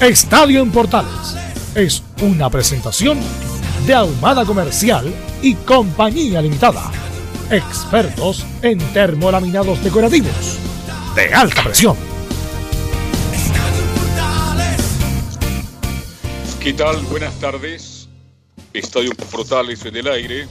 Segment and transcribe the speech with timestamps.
[0.00, 1.34] Estadio en Portales
[1.74, 3.18] es una presentación
[3.84, 6.92] de Ahumada Comercial y Compañía Limitada.
[7.50, 10.56] Expertos en termolaminados decorativos
[11.16, 11.96] de alta presión.
[16.60, 17.02] ¿Qué tal?
[17.06, 18.08] Buenas tardes.
[18.72, 20.46] Estadio Portales en el aire.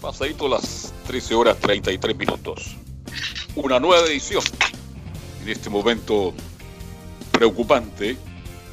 [0.00, 2.76] Pasadito las 13 horas 33 minutos.
[3.56, 4.42] Una nueva edición.
[5.42, 6.32] En este momento
[7.32, 8.16] preocupante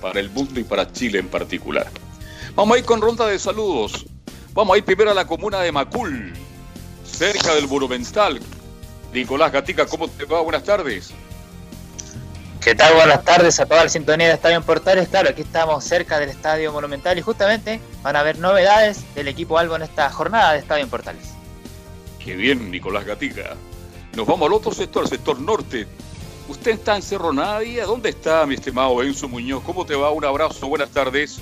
[0.01, 1.87] para el mundo y para Chile en particular.
[2.55, 4.05] Vamos a ir con ronda de saludos.
[4.53, 6.33] Vamos a ir primero a la comuna de Macul,
[7.03, 8.39] cerca del Monumental.
[9.13, 10.41] Nicolás Gatica, ¿cómo te va?
[10.41, 11.11] Buenas tardes.
[12.61, 12.93] ¿Qué tal?
[12.93, 15.07] Buenas tardes a toda la sintonía de Estadio en Portales.
[15.07, 19.57] Claro, aquí estamos cerca del Estadio Monumental y justamente van a haber novedades del equipo
[19.57, 21.29] Albo en esta jornada de Estadio en Portales.
[22.23, 23.55] Qué bien, Nicolás Gatica.
[24.13, 25.87] Nos vamos al otro sector, el sector norte.
[26.49, 27.85] Usted está en Cerro Navia.
[27.85, 29.61] ¿Dónde está, mi estimado Enzo Muñoz?
[29.63, 30.09] ¿Cómo te va?
[30.09, 31.39] Un abrazo, buenas tardes.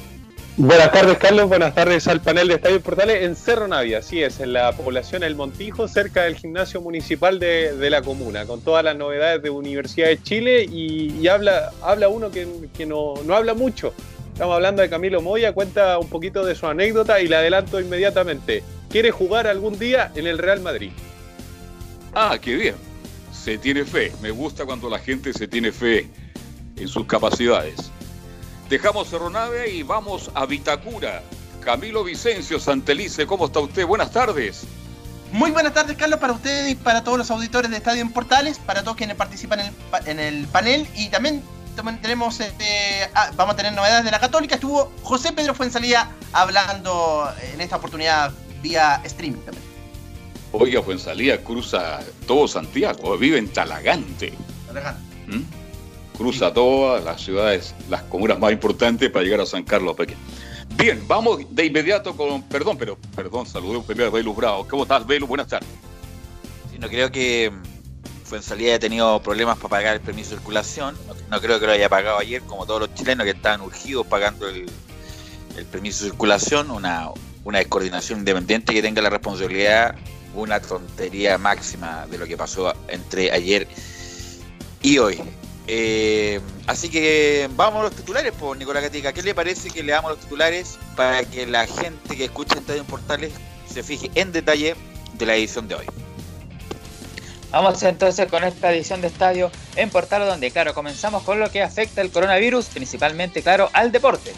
[0.58, 1.48] Buenas tardes, Carlos.
[1.48, 4.00] Buenas tardes al panel de Estadio Portales en Cerro Navia.
[4.00, 8.46] Así es, en la población El Montijo, cerca del gimnasio municipal de, de la comuna,
[8.46, 10.64] con todas las novedades de Universidad de Chile.
[10.64, 13.94] Y, y habla, habla uno que, que no, no, habla mucho.
[14.34, 18.62] Estamos hablando de Camilo Moya, cuenta un poquito de su anécdota y le adelanto inmediatamente.
[18.90, 20.92] Quiere jugar algún día en el Real Madrid.
[22.14, 22.87] Ah, qué bien.
[23.44, 24.14] Se tiene fe.
[24.22, 26.10] Me gusta cuando la gente se tiene fe
[26.76, 27.92] en sus capacidades.
[28.70, 31.24] Dejamos Cerro Nave y vamos a Vitacura.
[31.62, 33.86] Camilo Vicencio Santelice, ¿cómo está usted?
[33.86, 34.66] Buenas tardes.
[35.32, 38.60] Muy buenas tardes, Carlos, para ustedes y para todos los auditores de Estadio en Portales,
[38.60, 41.44] para todos quienes participan en el, en el panel y también
[42.02, 44.56] tenemos, este, ah, vamos a tener novedades de la Católica.
[44.56, 48.32] Estuvo José Pedro Fuensalía hablando en esta oportunidad
[48.62, 49.67] vía streaming también.
[50.60, 54.34] Oiga, Fuensalía cruza todo Santiago, vive en Talagante.
[54.68, 55.02] Talagante.
[55.28, 55.44] ¿Mm?
[56.18, 59.96] cruza todas las ciudades, las comunas más importantes para llegar a San Carlos.
[60.76, 64.68] Bien, vamos de inmediato con, perdón, pero, perdón, saludé primero a Velu Bravo.
[64.68, 65.28] ¿Cómo estás, Velu?
[65.28, 65.70] Buenas tardes.
[66.72, 67.52] Sí, no creo que
[68.24, 70.98] Fuensalida haya tenido problemas para pagar el permiso de circulación.
[71.08, 74.06] No, no, creo que lo haya pagado ayer, como todos los chilenos que estaban urgidos
[74.08, 74.66] pagando el,
[75.56, 76.72] el permiso de circulación.
[76.72, 77.10] Una,
[77.46, 79.96] una descoordinación independiente que tenga la responsabilidad,
[80.34, 83.68] una tontería máxima de lo que pasó entre ayer
[84.82, 85.22] y hoy.
[85.70, 89.12] Eh, así que vamos a los titulares, por Nicolás Gatica.
[89.12, 92.82] ¿Qué le parece que le damos los titulares para que la gente que escucha Estadio
[92.82, 93.34] en Portales
[93.72, 94.76] se fije en detalle
[95.14, 95.86] de la edición de hoy?
[97.52, 101.62] Vamos entonces con esta edición de Estadio en Portales, donde, claro, comenzamos con lo que
[101.62, 104.34] afecta el coronavirus, principalmente, claro, al deporte.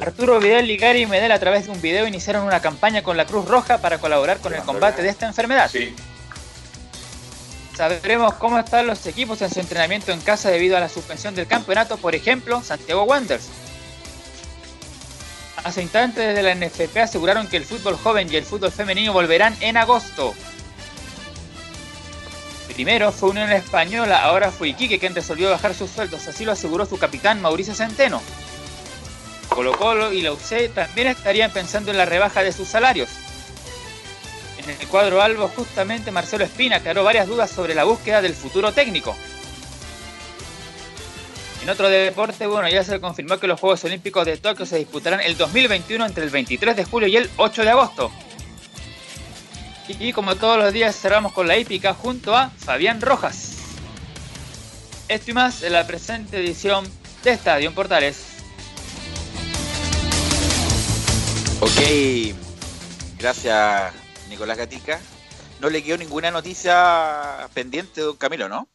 [0.00, 3.26] Arturo Vidal y Gary Medel a través de un video iniciaron una campaña con la
[3.26, 5.70] Cruz Roja para colaborar con el combate de esta enfermedad.
[5.70, 5.94] Sí.
[7.76, 11.46] Sabremos cómo están los equipos en su entrenamiento en casa debido a la suspensión del
[11.46, 13.48] campeonato, por ejemplo, Santiago Wanderers.
[15.64, 19.56] Hace instantes desde la NFP aseguraron que el fútbol joven y el fútbol femenino volverán
[19.60, 20.34] en agosto.
[22.74, 26.86] Primero fue Unión Española, ahora fue Iquique quien resolvió bajar sus sueldos, así lo aseguró
[26.86, 28.22] su capitán Mauricio Centeno.
[29.58, 33.08] Colo Colo y la UC también estarían pensando en la rebaja de sus salarios.
[34.62, 38.70] En el cuadro Albo, justamente Marcelo Espina aclaró varias dudas sobre la búsqueda del futuro
[38.70, 39.16] técnico.
[41.64, 45.22] En otro deporte, bueno, ya se confirmó que los Juegos Olímpicos de Tokio se disputarán
[45.22, 48.12] el 2021 entre el 23 de julio y el 8 de agosto.
[49.88, 53.56] Y como todos los días cerramos con la hípica junto a Fabián Rojas.
[55.08, 56.88] Esto y más en la presente edición
[57.24, 58.37] de Estadio en Portales.
[61.68, 62.34] Ok,
[63.18, 63.92] gracias
[64.30, 64.98] Nicolás Gatica.
[65.60, 68.68] No le quedó ninguna noticia pendiente, don Camilo, ¿no?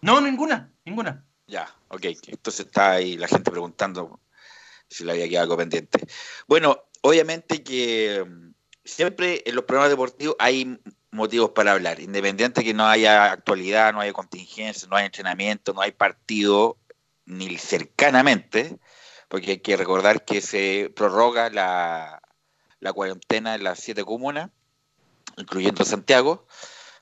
[0.00, 1.26] No, ninguna, ninguna.
[1.46, 2.06] Ya, ok.
[2.28, 4.20] Entonces está ahí la gente preguntando
[4.88, 6.06] si le había quedado algo pendiente.
[6.46, 10.80] Bueno, obviamente que mm, siempre en los programas deportivos hay
[11.10, 15.82] motivos para hablar, independiente que no haya actualidad, no haya contingencia, no haya entrenamiento, no
[15.82, 16.78] hay partido,
[17.26, 18.78] ni cercanamente,
[19.30, 22.20] porque hay que recordar que se prorroga la,
[22.92, 24.50] cuarentena en las siete comunas,
[25.36, 26.48] incluyendo Santiago,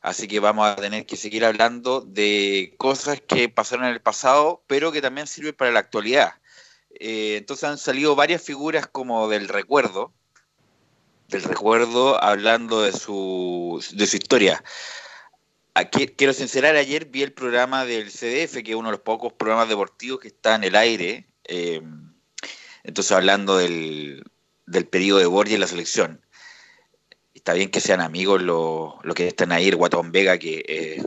[0.02, 4.62] así que vamos a tener que seguir hablando de cosas que pasaron en el pasado,
[4.66, 6.34] pero que también sirven para la actualidad.
[7.00, 10.12] Eh, entonces han salido varias figuras como del recuerdo,
[11.28, 14.62] del recuerdo hablando de su, de su historia.
[15.72, 19.32] Aquí, quiero sincerar, ayer vi el programa del CDF, que es uno de los pocos
[19.32, 21.26] programas deportivos que está en el aire.
[21.44, 21.80] Eh,
[22.88, 24.24] entonces, hablando del,
[24.64, 26.24] del periodo de Borges en la selección.
[27.34, 31.02] Está bien que sean amigos los, que están ahí, el Guatón Vega, que, eh,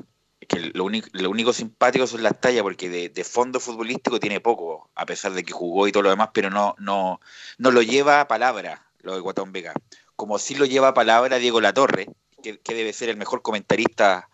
[0.74, 5.08] lo, único, lo único simpático son las tallas, porque de, fondo futbolístico tiene poco, a
[5.08, 7.20] pesar de que jugó y todo lo demás, pero no, no,
[7.58, 9.74] no lo lleva a palabra lo de Guatón Vega.
[10.16, 12.10] Como sí lo lleva a palabra Diego Latorre,
[12.44, 14.30] que, que debe ser el mejor comentarista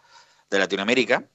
[0.50, 1.30] de Latinoamérica.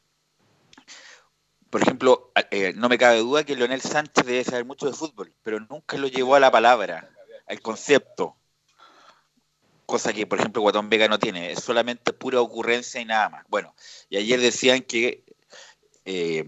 [1.72, 5.32] Por ejemplo, eh, no me cabe duda que Leonel Sánchez debe saber mucho de fútbol,
[5.42, 7.08] pero nunca lo llevó a la palabra,
[7.46, 8.36] al concepto.
[9.86, 13.46] Cosa que, por ejemplo, Guatón Vega no tiene, es solamente pura ocurrencia y nada más.
[13.48, 13.74] Bueno,
[14.10, 15.24] y ayer decían que
[16.04, 16.44] eh,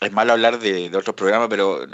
[0.00, 1.86] es malo hablar de, otros programas, pero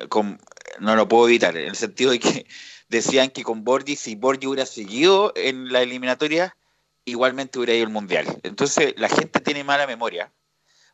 [0.81, 2.47] no lo puedo evitar, en el sentido de que
[2.89, 6.57] decían que con Borgi, si Borgi hubiera seguido en la eliminatoria,
[7.05, 8.41] igualmente hubiera ido al Mundial.
[8.45, 10.33] Entonces, la gente tiene mala memoria.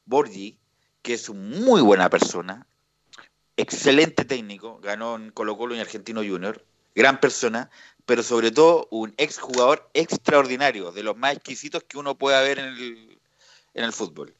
[0.04, 0.58] Borgi,
[1.02, 2.66] que es muy buena persona,
[3.56, 6.64] excelente técnico, ganó en Colo Colo y Argentino Junior,
[6.94, 7.70] gran persona,
[8.06, 12.66] pero sobre todo un exjugador extraordinario, de los más exquisitos que uno pueda ver en
[12.66, 13.18] el,
[13.74, 14.34] en el fútbol.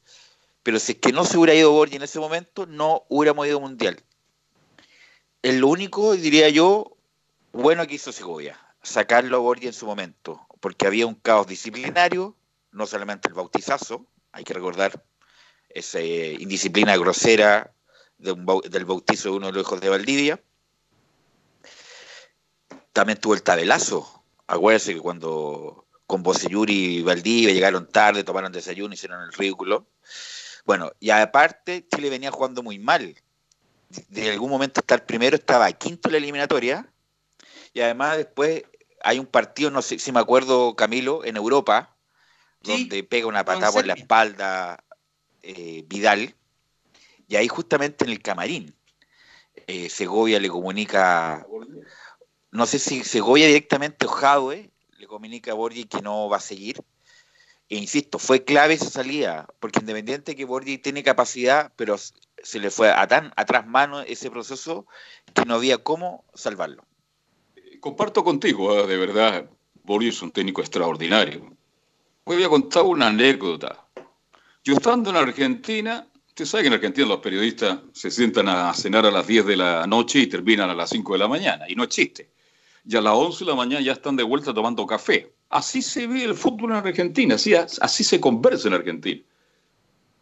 [0.63, 3.59] Pero si es que no se hubiera ido Borgi en ese momento, no hubiéramos ido
[3.59, 4.01] mundial.
[5.41, 6.95] Es lo único, diría yo,
[7.51, 12.35] bueno que hizo Segovia, sacarlo a Borgi en su momento, porque había un caos disciplinario,
[12.71, 15.03] no solamente el bautizazo, hay que recordar
[15.73, 17.73] esa indisciplina grosera
[18.17, 20.41] del bautizo de uno de los hijos de Valdivia.
[22.93, 24.23] También tuvo el tabelazo.
[24.47, 29.87] Acuérdense que cuando con Bocelluri y Valdivia llegaron tarde, tomaron desayuno, hicieron el ridículo.
[30.65, 33.15] Bueno, y aparte, Chile venía jugando muy mal.
[34.09, 36.87] De algún momento estar primero, estaba quinto en la eliminatoria.
[37.73, 38.63] Y además después
[39.03, 41.95] hay un partido, no sé si me acuerdo, Camilo, en Europa,
[42.61, 44.82] donde pega una patada por la espalda
[45.43, 46.35] eh, Vidal.
[47.27, 48.75] Y ahí justamente en el camarín,
[49.67, 51.45] eh, Segovia le comunica,
[52.51, 56.41] no sé si Segovia directamente o Jadwe le comunica a Borgi que no va a
[56.41, 56.81] seguir.
[57.69, 62.69] E insisto, fue clave esa salida, porque independiente que Borgi tiene capacidad, pero se le
[62.69, 64.85] fue a tan atrás mano ese proceso
[65.33, 66.85] que no había cómo salvarlo.
[67.79, 68.85] Comparto contigo, ¿eh?
[68.85, 69.49] de verdad,
[69.83, 71.55] Borgi es un técnico extraordinario.
[72.25, 73.82] Voy a contar una anécdota.
[74.63, 79.05] Yo estando en Argentina, Usted sabe que en Argentina los periodistas se sientan a cenar
[79.05, 81.75] a las 10 de la noche y terminan a las 5 de la mañana, y
[81.75, 82.31] no existe.
[82.83, 85.31] Y a las 11 de la mañana ya están de vuelta tomando café.
[85.49, 89.21] Así se ve el fútbol en Argentina, así, así se conversa en Argentina.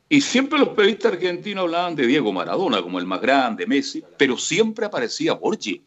[0.09, 4.37] Y siempre los periodistas argentinos hablaban de Diego Maradona como el más grande, Messi, pero
[4.37, 5.81] siempre aparecía Borgi.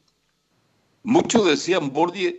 [1.02, 2.38] Muchos decían Borgi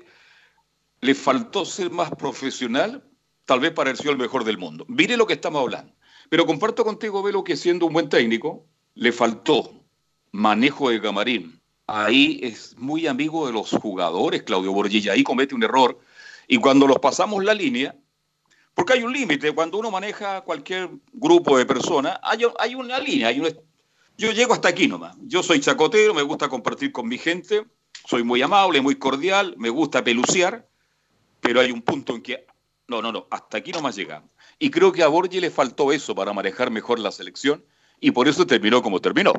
[1.01, 3.03] le faltó ser más profesional,
[3.45, 4.85] tal vez pareció el mejor del mundo.
[4.87, 5.94] Mire lo que estamos hablando.
[6.29, 8.65] Pero comparto contigo, Velo, que siendo un buen técnico,
[8.95, 9.71] le faltó
[10.31, 11.61] manejo de camarín.
[11.87, 15.13] Ahí es muy amigo de los jugadores, Claudio Borgilla.
[15.13, 15.99] Ahí comete un error.
[16.47, 17.95] Y cuando los pasamos la línea,
[18.73, 23.29] porque hay un límite, cuando uno maneja cualquier grupo de personas, hay, una línea.
[23.29, 23.41] Hay
[24.17, 25.15] Yo llego hasta aquí nomás.
[25.21, 27.65] Yo soy chacotero, me gusta compartir con mi gente,
[28.05, 30.67] soy muy amable, muy cordial, me gusta peluciar,
[31.39, 32.45] pero hay un punto en que,
[32.87, 34.29] no, no, no, hasta aquí nomás llegamos.
[34.57, 37.65] Y creo que a Borgi le faltó eso para manejar mejor la selección
[37.99, 39.33] y por eso terminó como terminó.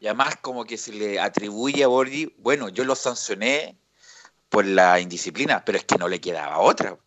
[0.00, 3.78] Y además como que se le atribuye a Borgi, bueno, yo lo sancioné
[4.48, 6.98] por la indisciplina, pero es que no le quedaba otra.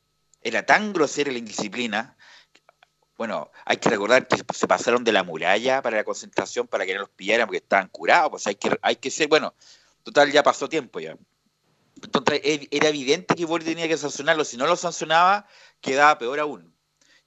[0.42, 2.18] Era tan grosera la indisciplina.
[3.18, 6.94] Bueno, hay que recordar que se pasaron de la muralla para la concentración para que
[6.94, 8.32] no los pillaran porque estaban curados.
[8.32, 9.54] Pues hay que, hay que ser, bueno,
[10.04, 11.18] total ya pasó tiempo ya.
[12.02, 12.42] Entonces
[12.72, 14.46] era evidente que Borgi tenía que sancionarlo.
[14.46, 15.48] Si no lo sancionaba,
[15.82, 16.77] quedaba peor aún.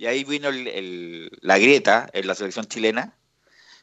[0.00, 3.19] Y ahí vino la grieta en la selección chilena.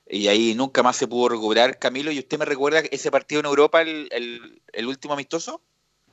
[0.09, 1.77] Y ahí nunca más se pudo recuperar.
[1.77, 5.61] Camilo, ¿y usted me recuerda ese partido en Europa, el, último amistoso?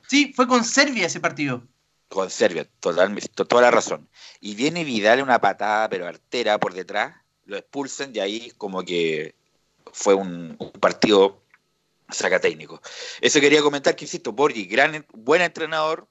[0.07, 1.67] Sí, fue con Serbia ese partido.
[2.09, 4.07] Con Serbia, totalmente, toda la razón.
[4.41, 9.35] Y viene Vidal una patada, pero artera por detrás, lo expulsen y ahí como que
[9.91, 11.43] fue un, partido
[12.11, 12.83] saca técnico.
[13.23, 16.09] Eso quería comentar que, insisto, Borgi, gran, buen entrenador,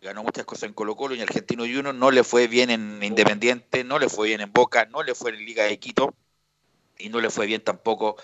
[0.00, 3.02] ganó muchas cosas en Colo Colo y en Argentino Junior, no le fue bien en
[3.02, 6.14] Independiente, no le fue bien en Boca, no le fue en Liga de Quito
[6.98, 8.16] y no le fue bien tampoco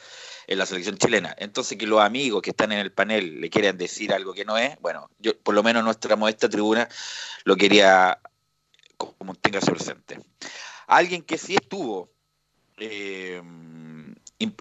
[0.46, 1.34] en la selección chilena.
[1.38, 4.56] Entonces que los amigos que están en el panel le quieran decir algo que no
[4.58, 6.88] es, bueno, yo por lo menos nuestra modesta tribuna
[7.44, 8.20] lo quería
[8.96, 10.18] como tenga presente.
[10.86, 12.10] Alguien que sí estuvo
[12.78, 13.42] eh,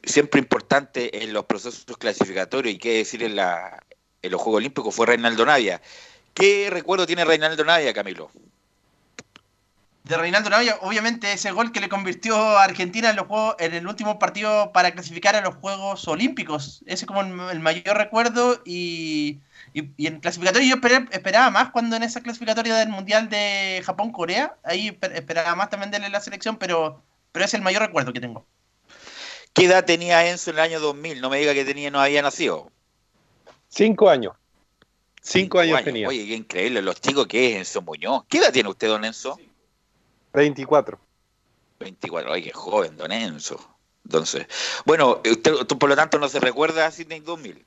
[0.04, 3.84] siempre importante en los procesos clasificatorios y qué decir en, la,
[4.22, 5.82] en los Juegos Olímpicos fue Reinaldo Navia.
[6.36, 8.30] ¿Qué recuerdo tiene Reinaldo Navia, Camilo?
[10.06, 13.74] de Reinaldo Navia, obviamente ese gol que le convirtió a Argentina en, los juegos, en
[13.74, 16.84] el último partido para clasificar a los Juegos Olímpicos.
[16.86, 19.40] Ese es como el, mayor recuerdo y,
[19.74, 24.96] y, en clasificatorio yo esperaba más cuando en esa clasificatoria del Mundial de Japón-Corea, ahí
[25.16, 27.02] esperaba más también de la selección, pero,
[27.32, 28.46] pero es el mayor recuerdo que tengo.
[29.54, 31.20] ¿Qué edad tenía Enzo en el año 2000?
[31.20, 32.70] No me diga que tenía no había nacido.
[33.70, 34.34] Cinco años.
[35.28, 36.08] Cinco, años, tenía.
[36.08, 36.84] Oye, qué increíble.
[36.84, 38.26] Los chicos que es Enzo Muñoz.
[38.30, 39.40] ¿Qué edad tiene usted, don Enzo?
[40.34, 41.00] 24.
[41.80, 43.60] 24, ay, qué joven, don Enzo.
[44.06, 44.46] Entonces,
[44.86, 47.66] bueno, usted por lo tanto no se recuerda a Sydney 2000.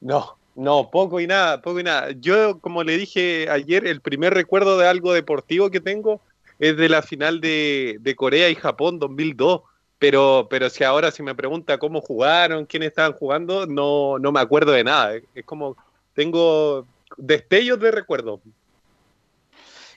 [0.00, 2.12] No, no, poco y nada, poco y nada.
[2.12, 6.20] Yo, como le dije ayer, el primer recuerdo de algo deportivo que tengo
[6.60, 9.62] es de la final de, Corea y Japón 2002.
[9.98, 14.40] Pero, pero si ahora si me pregunta cómo jugaron, quiénes estaban jugando, no, no me
[14.40, 15.16] acuerdo de nada.
[15.34, 15.76] Es como,
[16.14, 18.40] tengo destellos de recuerdo.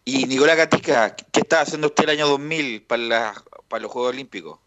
[0.03, 3.33] Y Nicolás Gatica, ¿qué estaba haciendo usted el año 2000 para,
[3.67, 4.59] para los Juegos Olímpicos?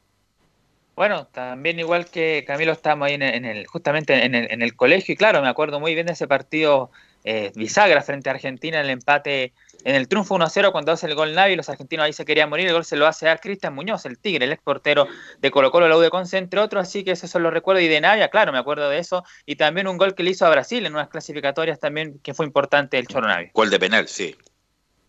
[0.96, 5.14] Bueno, también igual que Camilo estábamos ahí en el, justamente en el, en el, colegio
[5.14, 6.90] y claro, me acuerdo muy bien de ese partido
[7.24, 9.52] eh, bisagra frente a Argentina, el empate
[9.84, 12.66] en el triunfo 1-0 cuando hace el gol Navi, los argentinos ahí se querían morir,
[12.66, 15.06] el gol se lo hace a Cristian Muñoz, el Tigre, el ex portero
[15.38, 17.82] de Colo Colo, la U de Conce, entre otros, así que esos son los recuerdos,
[17.82, 20.46] y de Navia, claro, me acuerdo de eso, y también un gol que le hizo
[20.46, 23.50] a Brasil en unas clasificatorias también, que fue importante el Choro Navi.
[23.54, 24.36] Gol de penal, sí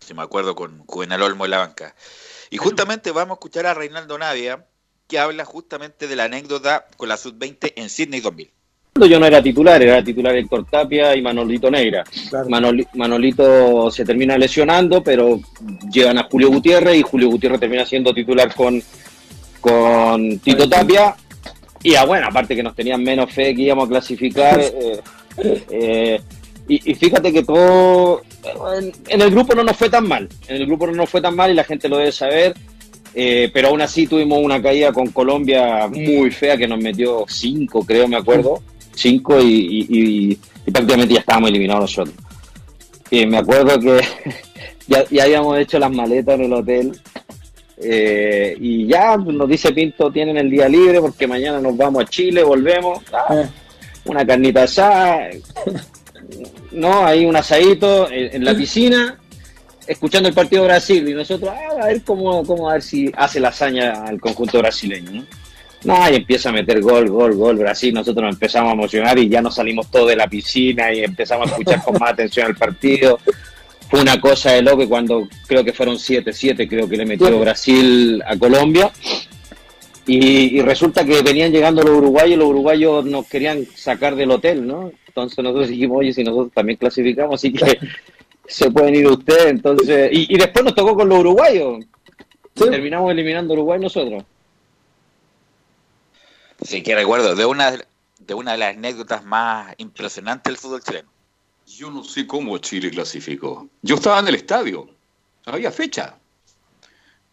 [0.01, 1.95] si me acuerdo, con Juvenal Olmo en la banca.
[2.49, 4.65] Y justamente vamos a escuchar a Reinaldo Navia,
[5.07, 8.51] que habla justamente de la anécdota con la Sub-20 en Sydney 2000.
[9.05, 12.03] Yo no era titular, era titular Héctor Tapia y Manolito Negra.
[12.93, 15.39] Manolito se termina lesionando, pero
[15.91, 18.81] llevan a Julio Gutiérrez y Julio Gutiérrez termina siendo titular con,
[19.59, 21.15] con Tito Tapia.
[21.83, 25.01] Y ah, bueno, aparte que nos tenían menos fe que íbamos a clasificar, eh,
[25.71, 26.21] eh,
[26.67, 28.21] y, fíjate que todo.
[29.09, 30.29] En, el grupo no nos fue tan mal.
[30.47, 32.53] En el grupo no nos fue tan mal y la gente lo debe saber.
[33.13, 37.83] Eh, pero aún así tuvimos una caída con Colombia muy fea que nos metió cinco,
[37.83, 38.61] creo, me acuerdo.
[39.01, 40.37] Cinco y,
[40.71, 42.15] prácticamente ya estábamos eliminados nosotros.
[43.09, 44.01] Y me acuerdo que
[44.87, 47.01] ya, habíamos hecho las maletas en el hotel.
[47.83, 52.07] Eh, y ya nos dice Pinto, tienen el día libre porque mañana nos vamos a
[52.07, 52.99] Chile, volvemos.
[53.11, 53.43] Ah,
[54.05, 55.29] una carnita asada.
[56.71, 59.19] no, hay un asadito en, la piscina,
[59.87, 63.11] escuchando el partido de Brasil y nosotros, ah, a ver cómo, cómo a ver si
[63.15, 65.40] hace la hazaña al conjunto brasileño, ¿no?
[65.83, 69.41] Y empieza a meter gol, gol, gol, Brasil, nosotros nos empezamos a emocionar y ya
[69.41, 73.19] nos salimos todos de la piscina y empezamos a escuchar con más atención al partido.
[73.89, 78.21] Fue una cosa de loco cuando creo que fueron 7-7, creo que le metió Brasil
[78.25, 78.91] a Colombia.
[80.05, 84.65] Y, y, resulta que venían llegando los uruguayos, los uruguayos nos querían sacar del hotel,
[84.65, 84.91] ¿no?
[85.07, 87.77] Entonces nosotros dijimos, oye, si nosotros también clasificamos, así que
[88.47, 89.47] se pueden ir ustedes.
[89.47, 91.85] Entonces, y, después nos tocó con los uruguayos.
[92.53, 94.23] Terminamos eliminando a Uruguay nosotros.
[96.63, 97.77] Sí, que recuerdo de una
[98.19, 101.09] de una de las anécdotas más impresionantes del fútbol chileno.
[101.65, 103.67] Yo no sé cómo Chile clasificó.
[103.81, 104.89] Yo estaba en el estadio,
[105.45, 106.17] había fecha.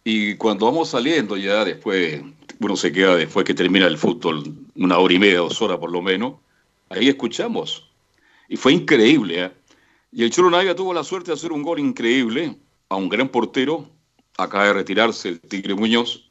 [0.03, 2.21] Y cuando vamos saliendo ya después,
[2.59, 4.43] uno se queda después que termina el fútbol,
[4.75, 6.35] una hora y media, dos horas por lo menos,
[6.89, 7.87] Ahí escuchamos.
[8.47, 9.45] Y fue increíble.
[9.45, 9.51] ¿eh?
[10.11, 12.57] Y el Cholo Navia tuvo la suerte de hacer un gol increíble
[12.89, 13.87] a un gran portero.
[14.37, 16.28] Acaba de retirarse el Tigre Muñoz.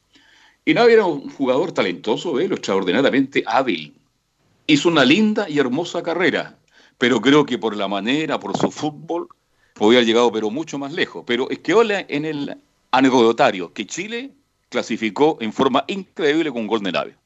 [0.68, 3.96] Y Navia era un jugador talentoso, extraordinariamente hábil.
[4.66, 6.58] Hizo una linda y hermosa carrera.
[6.98, 9.28] Pero creo que por la manera, por su fútbol,
[9.72, 11.24] podía haber llegado pero mucho más lejos.
[11.26, 12.54] Pero es que hola en el
[12.90, 14.32] anecdotario que Chile
[14.68, 17.16] clasificó en forma increíble con gol de Navia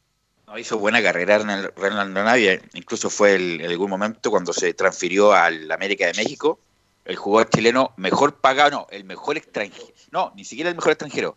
[0.57, 5.33] hizo buena carrera en el Real Navia, incluso fue en algún momento cuando se transfirió
[5.33, 6.61] al América de México,
[7.05, 11.37] el jugador chileno mejor pagado, no, el mejor extranjero, no, ni siquiera el mejor extranjero,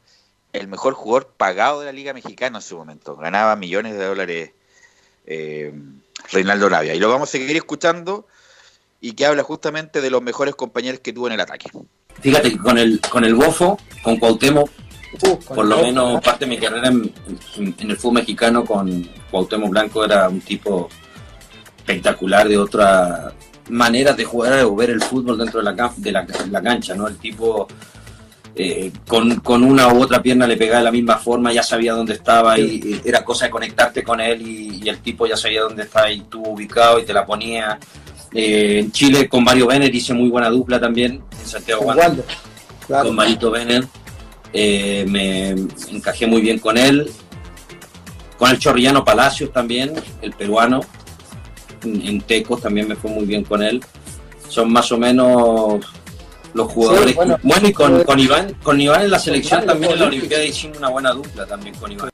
[0.58, 4.52] el mejor jugador pagado de la Liga Mexicana en su momento, ganaba millones de dólares
[5.26, 5.74] eh,
[6.32, 6.94] Reinaldo Navia.
[6.96, 8.28] Y lo vamos a seguir escuchando
[9.02, 11.70] y que habla justamente de los mejores compañeros que tuvo en el ataque.
[12.22, 14.70] Fíjate que con el, con el Bofo, con Cuauhtémoc,
[15.48, 17.14] por lo menos parte de mi carrera en,
[17.78, 20.90] el fútbol mexicano con Cuauhtémoc Blanco era un tipo
[21.78, 23.34] espectacular de otra
[23.70, 27.08] manera de jugar o ver el fútbol dentro de la, de la, cancha, ¿no?
[27.08, 27.68] El tipo
[28.58, 32.14] eh, con, una u otra pierna le pegaba de la misma forma, ya sabía dónde
[32.14, 36.10] estaba y, era cosa de conectarte con él y, el tipo ya sabía dónde estaba
[36.10, 37.78] y tú ubicado y te la ponía.
[38.34, 42.24] Eh, en Chile con Mario Benner hice muy buena dupla también, en Santiago Wander,
[42.88, 43.86] con Marito Benner.
[44.54, 45.50] Eh, me
[45.92, 47.12] encajé muy bien con él.
[48.38, 50.80] Con el Chorrillano Palacios también, el peruano.
[51.84, 53.84] En, Tecos también me fue muy bien con él.
[54.48, 55.86] Son más o menos
[56.56, 57.16] los jugadores.
[57.16, 60.78] bueno, y con, con, Iván, con Iván en la selección también en la Olimpiada hicimos
[60.78, 62.10] una buena dupla también con Iván.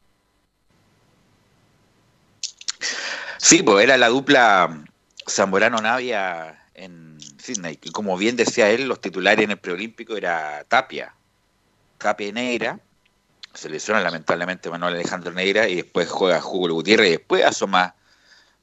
[3.37, 4.83] Sí, pues era la dupla
[5.27, 7.77] Zamorano-Navia en Sydney.
[7.83, 11.13] Y como bien decía él, los titulares en el preolímpico era Tapia,
[11.99, 12.79] Tapia y Neira.
[13.53, 17.93] Se lesiona lamentablemente Manuel Alejandro Neira y después juega Hugo Gutiérrez y después asoma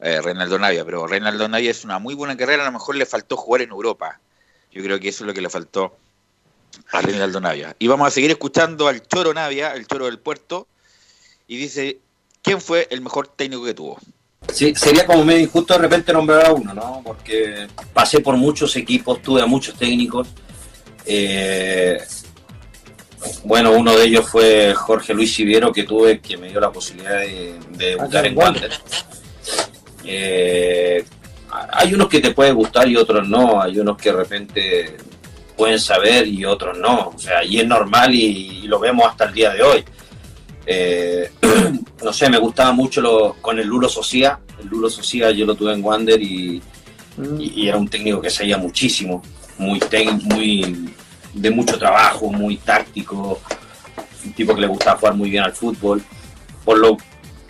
[0.01, 0.85] eh, Reinaldo Navia.
[0.85, 3.71] Pero Reinaldo Navia es una muy buena carrera, a lo mejor le faltó jugar en
[3.71, 4.21] Europa.
[4.73, 5.97] Yo creo que eso es lo que le faltó
[6.93, 7.75] a Reinaldo Navia.
[7.79, 10.67] Y vamos a seguir escuchando al Choro Navia, el Choro del Puerto,
[11.47, 11.99] y dice,
[12.43, 13.99] ¿quién fue el mejor técnico que tuvo?
[14.53, 17.03] Sí, sería como medio injusto de repente nombrar a uno, ¿no?
[17.05, 20.29] Porque pasé por muchos equipos, tuve a muchos técnicos.
[21.05, 21.99] Eh,
[23.45, 27.21] bueno, uno de ellos fue Jorge Luis Siviero, que tuve, que me dio la posibilidad
[27.21, 28.71] de, debutar en Wander.
[30.05, 31.05] Eh,
[31.73, 33.61] hay unos que te pueden gustar y otros no.
[33.61, 34.97] Hay unos que de repente
[35.57, 37.13] pueden saber y otros no.
[37.15, 39.85] O sea, y es normal y lo vemos hasta el día de hoy.
[40.71, 41.31] Eh,
[42.05, 44.39] no sé, me gustaba mucho lo, con el Lulo Socia.
[44.61, 46.63] El Lulo Socia yo lo tuve en Wander y,
[47.57, 49.23] era un técnico que sabía muchísimo,
[49.57, 49.81] muy,
[50.23, 50.95] muy
[51.35, 53.41] de mucho trabajo, muy táctico,
[54.25, 56.03] un tipo que le gustaba jugar muy bien al fútbol.
[56.65, 56.99] Por lo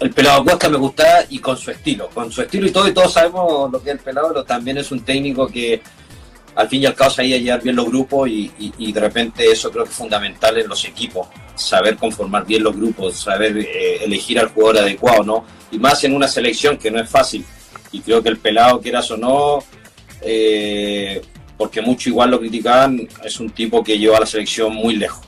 [0.01, 2.93] el pelado Costa me gustaba y con su estilo, con su estilo y todo, y
[2.93, 5.83] todos sabemos lo que es el pelado, pero también es un técnico que
[6.55, 9.85] al fin y al cabo sabía llevar bien los grupos y, de repente eso creo
[9.85, 14.49] que es fundamental en los equipos, saber conformar bien los grupos, saber eh, elegir al
[14.49, 15.45] jugador adecuado, ¿no?
[15.71, 17.45] Y más en una selección que no es fácil.
[17.93, 19.63] Y creo que el pelado, quieras o no,
[20.21, 21.23] eh,
[21.57, 25.27] porque mucho igual lo criticaban, es un tipo que lleva a la selección muy lejos.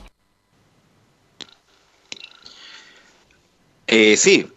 [3.87, 4.47] Eh, sí,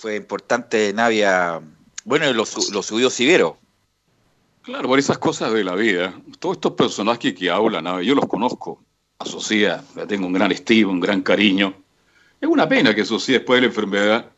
[0.00, 1.60] fue importante Navia.
[2.04, 3.58] Bueno, lo, lo subió Sibero
[4.62, 6.14] Claro, por esas cosas de la vida.
[6.38, 8.82] Todos estos personajes que hablan, yo los conozco.
[9.18, 11.74] A le tengo un gran estima, un gran cariño.
[12.40, 14.30] Es una pena que Socia, después de la enfermedad,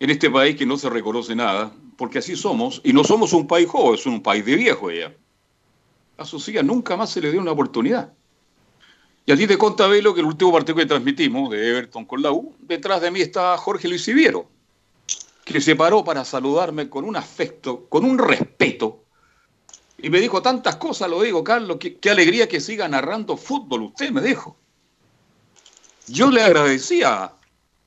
[0.00, 3.46] en este país que no se reconoce nada, porque así somos, y no somos un
[3.46, 5.14] país joven, es un país de viejo ya.
[6.16, 8.12] A nunca más se le dio una oportunidad.
[9.24, 12.22] Y a ti te conta, Velo, que el último partido que transmitimos de Everton con
[12.22, 14.48] la U, detrás de mí está Jorge Luis Siviero
[15.44, 19.04] que se paró para saludarme con un afecto, con un respeto.
[19.98, 24.10] Y me dijo tantas cosas, lo digo, Carlos, qué, alegría que siga narrando fútbol, usted
[24.10, 24.56] me dijo.
[26.08, 27.32] Yo le agradecía.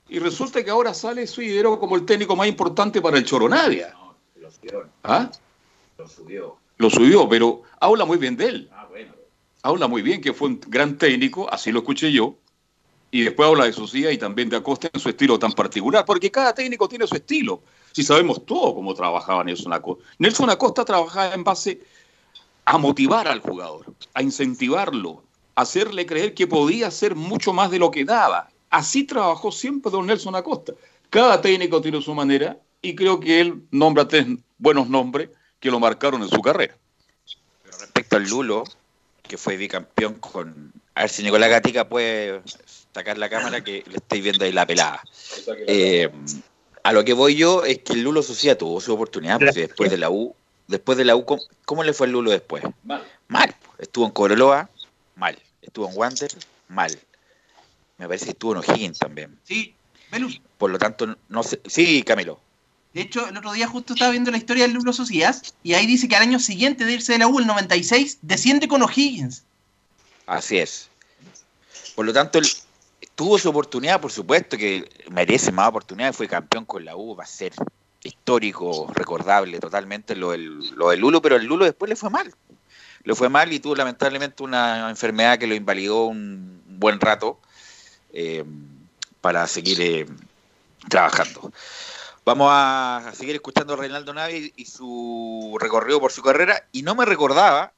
[0.08, 3.94] Y resulta que ahora sale Suidero como el técnico más importante para el Choronadia.
[3.94, 4.90] No, lo subió.
[5.04, 5.32] ¿Ah?
[5.98, 6.58] Lo subió.
[6.78, 8.70] Lo subió, pero habla muy bien de él.
[9.66, 12.38] Habla muy bien que fue un gran técnico, así lo escuché yo
[13.10, 16.30] y después habla de Socia y también de Acosta en su estilo tan particular, porque
[16.30, 17.64] cada técnico tiene su estilo.
[17.92, 20.06] Si sabemos todo cómo trabajaba Nelson Acosta.
[20.20, 21.82] Nelson Acosta trabajaba en base
[22.66, 25.24] a motivar al jugador, a incentivarlo,
[25.56, 28.52] a hacerle creer que podía hacer mucho más de lo que daba.
[28.70, 30.74] Así trabajó siempre don Nelson Acosta.
[31.10, 34.28] Cada técnico tiene su manera y creo que él nombra tres
[34.60, 36.78] buenos nombres que lo marcaron en su carrera.
[37.64, 38.64] Pero respecto al Lulo,
[39.28, 40.74] que fue bicampeón con...
[40.96, 42.42] A ver si Nicolás Gatica puede
[42.94, 45.04] sacar la cámara que le estáis viendo ahí la pelada.
[45.68, 46.10] Eh,
[46.84, 49.92] a lo que voy yo es que el Lulo Socia tuvo su oportunidad, porque después
[49.92, 50.36] de la U,
[50.68, 51.26] después de la U,
[51.66, 52.64] ¿cómo, le fue el Lulo después?
[52.84, 53.04] Mal.
[53.28, 53.56] Mal.
[53.80, 54.70] Estuvo en Coroloa,
[55.16, 55.38] mal.
[55.62, 56.32] Estuvo en Wander,
[56.70, 56.98] mal.
[57.98, 59.38] Me parece que estuvo en O'Higgins también.
[59.44, 59.76] Sí,
[60.58, 61.60] Por lo tanto, no sé.
[61.66, 62.40] Sí, Camilo.
[62.96, 65.86] De hecho, el otro día justo estaba viendo la historia del Lulo Socias y ahí
[65.86, 69.44] dice que al año siguiente de irse de la U, el 96, desciende con O'Higgins.
[70.26, 70.90] Así es.
[71.94, 72.40] Por lo tanto,
[73.14, 77.26] tuvo su oportunidad, por supuesto que merece más oportunidades, fue campeón con la U, va
[77.26, 77.52] a ser
[78.02, 82.34] histórico, recordable totalmente lo del, lo del Lulo, pero el Lulo después le fue mal.
[83.04, 87.42] Le fue mal y tuvo lamentablemente una enfermedad que lo invalidó un buen rato
[88.14, 88.46] eh,
[89.20, 90.06] para seguir eh,
[90.88, 91.52] trabajando.
[92.26, 96.68] Vamos a seguir escuchando a Reinaldo Navi y su recorrido por su carrera.
[96.72, 97.74] Y no me recordaba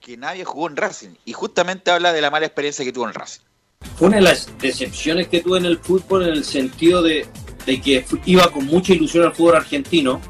[0.00, 1.10] que nadie jugó en Racing.
[1.24, 3.42] Y justamente habla de la mala experiencia que tuvo en Racing.
[3.96, 7.28] fue una de las decepciones que tuve en el fútbol en el sentido de,
[7.64, 10.20] que iba con mucha ilusión al fútbol argentino.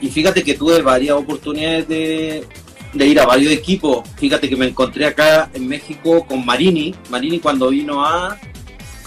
[0.00, 2.48] Y fíjate que tuve varias oportunidades de,
[2.94, 4.08] de ir a varios equipos.
[4.16, 6.94] Fíjate que me encontré acá en México con Marini.
[7.10, 8.38] Marini cuando vino a,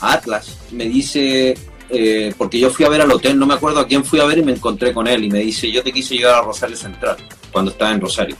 [0.02, 1.56] Atlas me dice,
[1.90, 4.26] eh, porque yo fui a ver al hotel, no me acuerdo a quién fui a
[4.26, 6.76] ver y me encontré con él y me dice, yo te quise llevar a Rosario
[6.76, 7.18] Central
[7.52, 8.36] cuando estaba en Rosario.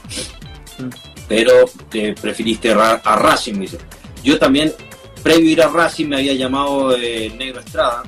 [1.28, 1.52] Pero
[1.88, 3.78] te preferiste a Racing, me dice.
[4.22, 4.72] Yo también,
[5.22, 8.02] previo a ir a Racing, me había llamado eh, Negro Estrada,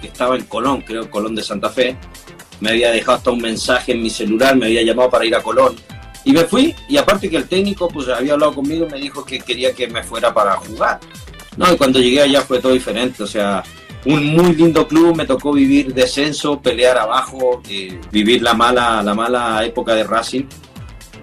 [0.00, 1.96] que estaba en Colón, creo, Colón de Santa Fe.
[2.60, 5.42] Me había dejado hasta un mensaje en mi celular, me había llamado para ir a
[5.42, 5.76] Colón
[6.28, 9.24] y me fui, y aparte que el técnico pues había hablado conmigo y me dijo
[9.24, 11.00] que quería que me fuera para jugar.
[11.56, 13.62] No, y cuando llegué allá fue todo diferente, o sea,
[14.06, 19.14] un muy lindo club, me tocó vivir descenso, pelear abajo, eh, vivir la mala, la
[19.14, 20.44] mala época de Racing.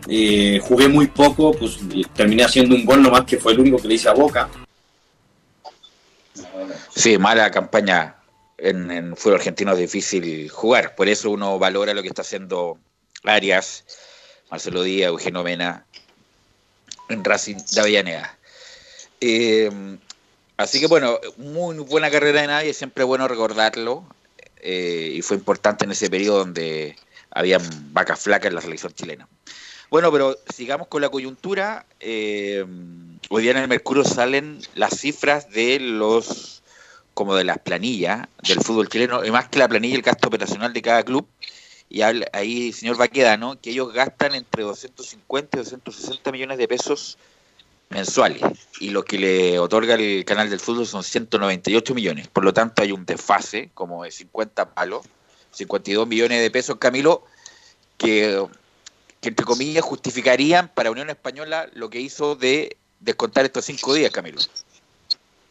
[0.08, 1.80] Eh, jugué muy poco, pues
[2.14, 4.50] terminé haciendo un gol nomás que fue el único que le hice a Boca.
[6.94, 8.16] Sí, mala campaña
[8.58, 12.78] en, en fútbol argentino es difícil jugar, por eso uno valora lo que está haciendo
[13.24, 13.84] Arias
[14.50, 15.86] Marcelo Díaz, Eugenio Mena,
[17.10, 18.38] en Racing de Avellaneda.
[19.20, 19.98] Eh,
[20.58, 24.06] así que bueno, muy buena carrera de nadie, siempre bueno recordarlo.
[24.62, 26.96] Eh, y fue importante en ese periodo donde
[27.30, 27.62] habían
[27.94, 29.28] vacas flacas en la selección chilena.
[29.92, 31.86] Bueno, pero sigamos con la coyuntura.
[32.00, 32.66] Eh,
[33.30, 36.64] hoy día en el Mercurio salen las cifras de los,
[37.14, 40.74] como de las planillas del fútbol chileno, y más que la planilla, el gasto operacional
[40.74, 41.28] de cada club
[41.90, 47.18] y ahí, señor Baquedano, que ellos gastan entre 250 y 260 millones de pesos
[47.90, 48.42] mensuales
[48.80, 52.28] y lo que le otorga el canal del fútbol son 198 millones.
[52.28, 55.06] Por lo tanto, hay un desfase como de 50 palos,
[55.52, 57.26] 52 millones de pesos, Camilo,
[57.98, 58.44] que,
[59.22, 64.42] entre comillas justificarían para Unión Española lo que hizo de descontar estos cinco días, Camilo.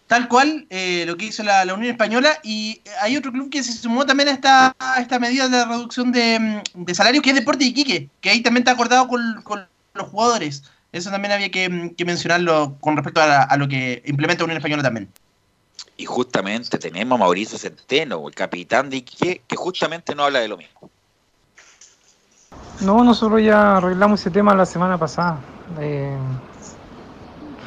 [0.06, 2.38] Tal cual eh, lo que hizo la, Unión Española.
[2.42, 6.62] Y hay otro club que se sumó también a esta, esta medida de reducción de,
[6.74, 10.64] de salario, que es Deporte Iquique, que ahí también está acordado con, los jugadores.
[10.94, 11.68] Eso también había que,
[12.06, 15.08] mencionarlo con respecto a, lo que implementa Unión Española también.
[15.96, 20.46] Y justamente tenemos a Mauricio Centeno, el capitán de Iquique, que justamente no habla de
[20.46, 20.88] lo mismo.
[22.80, 25.40] No, nosotros ya arreglamos ese tema la semana pasada.
[25.80, 26.16] Eh,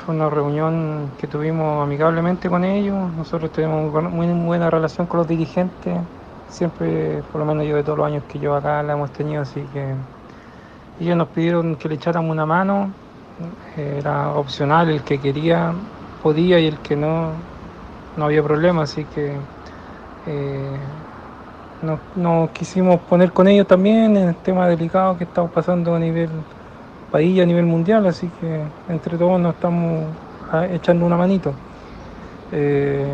[0.05, 3.11] fue una reunión que tuvimos amigablemente con ellos.
[3.11, 5.97] Nosotros tenemos muy buena relación con los dirigentes.
[6.47, 9.41] Siempre, por lo menos yo de todos los años que yo acá la hemos tenido,
[9.41, 9.95] así que
[11.01, 12.93] ellos nos pidieron que le echáramos una mano.
[13.75, 15.73] Era opcional, el que quería
[16.23, 17.31] podía y el que no,
[18.17, 19.31] no había problema, así que
[20.27, 20.77] eh,
[22.15, 26.29] nos, quisimos poner con ellos también en el tema delicado que estamos pasando a nivel
[27.11, 30.05] país a nivel mundial, así que entre todos nos estamos
[30.51, 31.53] ah, echando una manito.
[32.51, 33.05] Eh,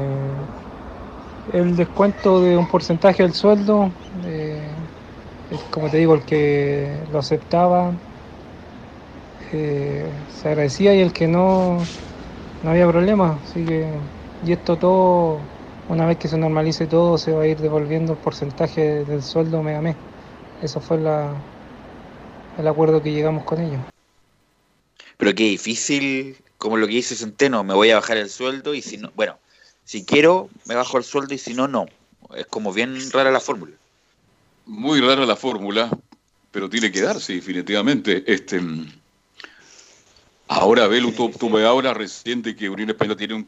[1.51, 3.91] el descuento de un porcentaje del sueldo,
[4.25, 4.62] eh,
[5.69, 7.91] como te digo, el que lo aceptaba
[9.53, 11.77] se agradecía y el que no,
[12.63, 13.39] no había problema.
[13.43, 13.87] Así que,
[14.45, 15.39] y esto todo,
[15.89, 19.61] una vez que se normalice todo, se va a ir devolviendo el porcentaje del sueldo
[19.61, 19.95] mes a mes.
[20.61, 21.33] Eso fue la,
[22.57, 23.81] el acuerdo que llegamos con ellos.
[25.17, 28.81] Pero qué difícil, como lo que dice Centeno, me voy a bajar el sueldo y
[28.81, 29.37] si no, bueno,
[29.83, 31.85] si quiero me bajo el sueldo y si no, no.
[32.35, 33.75] Es como bien rara la fórmula.
[34.65, 35.89] Muy rara la fórmula,
[36.51, 38.23] pero tiene que darse definitivamente.
[38.25, 38.61] Este,
[40.53, 43.47] ahora, Belu, tuve ahora reciente que Unión Española tiene un,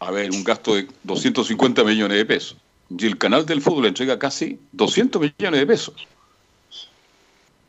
[0.00, 2.56] a ver, un gasto de 250 millones de pesos.
[2.88, 5.94] Y el canal del fútbol entrega casi 200 millones de pesos.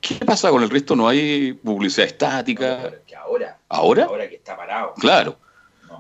[0.02, 0.96] ¿Qué pasa con el resto?
[0.96, 2.94] ¿No hay publicidad estática?
[3.18, 4.06] ahora, ahora.
[4.06, 4.94] Ahora que está parado.
[4.96, 5.38] Claro.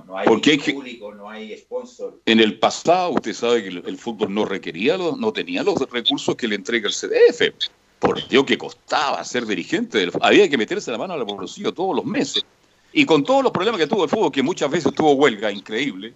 [0.06, 2.20] No, hay Porque público, no hay sponsor.
[2.26, 6.48] En el pasado, usted sabe que el, fútbol no requería, no tenía los recursos que
[6.48, 7.54] le entrega el CDF.
[8.00, 9.98] Por Dios que costaba ser dirigente.
[9.98, 12.46] Del, había que meterse la mano al bolsillo todos los meses.
[12.94, 16.14] Y con todos los problemas que tuvo el fútbol, que muchas veces tuvo huelga increíble,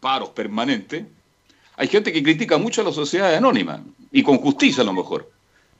[0.00, 1.04] paros permanentes,
[1.76, 5.30] hay gente que critica mucho a la sociedad anónima, y con justicia a lo mejor.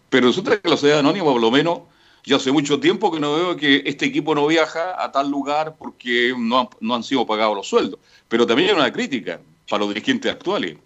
[0.08, 1.80] Pero resulta que la sociedad anónima, por lo menos,
[2.24, 5.76] yo hace mucho tiempo que no veo que este equipo no viaja a tal lugar
[5.78, 7.98] porque no han, sido pagados los sueldos.
[8.28, 10.76] Pero también hay una crítica para los dirigentes actuales.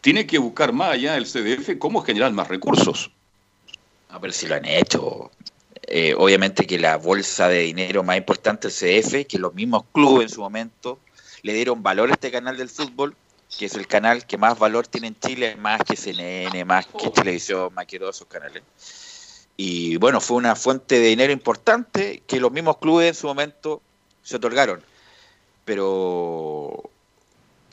[0.00, 3.10] Tiene que buscar más allá del CDF cómo generar más recursos.
[4.12, 5.30] A ver si lo han hecho.
[5.86, 10.24] Eh, obviamente que la bolsa de dinero más importante, el CDF, que los mismos clubes
[10.24, 10.98] en su momento
[11.42, 13.16] le dieron valor a este canal del fútbol,
[13.58, 17.10] que es el canal que más valor tiene en Chile, más que CNN, más que
[17.10, 18.62] Televisión, más que todos esos canales.
[19.56, 23.82] Y bueno, fue una fuente de dinero importante que los mismos clubes en su momento
[24.22, 24.82] se otorgaron.
[25.64, 26.91] pero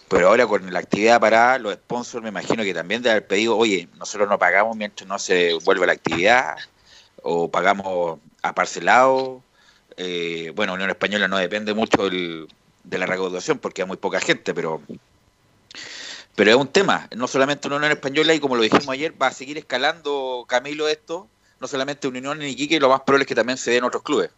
[0.10, 3.56] pero ahora con la actividad parada, los sponsors me imagino que también deben haber pedido,
[3.56, 6.58] oye, nosotros no pagamos mientras no se vuelve la actividad,
[7.22, 9.44] o pagamos a parcelado.
[9.98, 14.54] Eh, bueno, Unión Española no depende mucho de la recaudación porque hay muy poca gente,
[14.54, 14.82] pero
[16.36, 19.28] pero es un tema, no solamente una Unión Española y como lo dijimos ayer, va
[19.28, 21.28] a seguir escalando Camilo esto,
[21.60, 24.30] no solamente Unión en Iquique, lo más probable es que también se den otros clubes.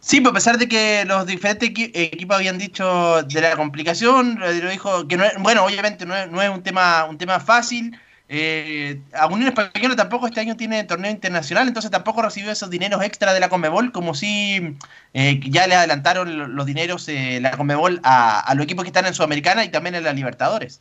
[0.00, 4.50] Sí, pues, a pesar de que los diferentes equipos habían dicho de la complicación, lo
[4.70, 7.96] dijo que no bueno, obviamente no es, no es un tema un tema fácil.
[8.32, 13.02] Eh, a Unión Española tampoco este año tiene torneo internacional, entonces tampoco recibió esos dineros
[13.02, 14.76] extra de la Conmebol, como si
[15.14, 19.06] eh, ya le adelantaron los dineros eh, la Conmebol a, a los equipos que están
[19.06, 20.80] en Sudamericana y también en la Libertadores.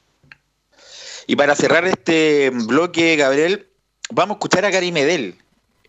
[1.26, 3.68] Y para cerrar este bloque, Gabriel,
[4.12, 5.36] vamos a escuchar a Gary Medel,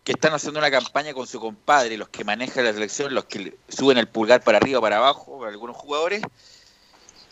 [0.03, 3.55] que están haciendo una campaña con su compadre, los que manejan la selección, los que
[3.67, 6.21] suben el pulgar para arriba o para abajo, para algunos jugadores.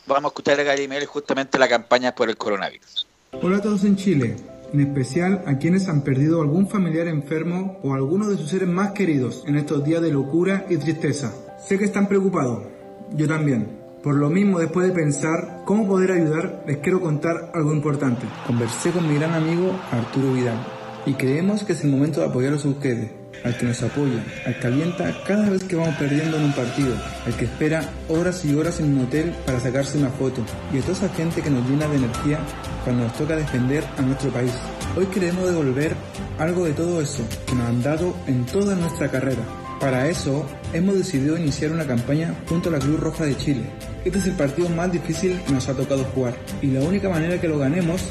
[0.06, 3.08] Vamos a escuchar a Gary Medel justamente la campaña por el coronavirus.
[3.42, 4.36] Hola a todos en Chile,
[4.72, 8.92] en especial a quienes han perdido algún familiar enfermo o alguno de sus seres más
[8.92, 11.34] queridos en estos días de locura y tristeza.
[11.60, 12.68] Sé que están preocupados,
[13.14, 13.80] yo también.
[14.04, 18.26] Por lo mismo, después de pensar cómo poder ayudar, les quiero contar algo importante.
[18.48, 22.66] Conversé con mi gran amigo Arturo Vidal y creemos que es el momento de apoyarlos
[22.66, 23.12] a ustedes,
[23.44, 26.96] al que nos apoya, al que alienta cada vez que vamos perdiendo en un partido,
[27.26, 30.42] al que espera horas y horas en un hotel para sacarse una foto,
[30.74, 32.40] y a toda esa gente que nos llena de energía
[32.84, 34.54] cuando nos toca defender a nuestro país.
[34.98, 35.94] Hoy queremos devolver
[36.38, 39.44] algo de todo eso que nos han dado en toda nuestra carrera.
[39.80, 43.62] Para eso, hemos decidido iniciar una campaña junto a la Cruz Roja de Chile.
[44.04, 47.40] Este es el partido más difícil que nos ha tocado jugar, y la única manera
[47.40, 48.02] que lo ganemos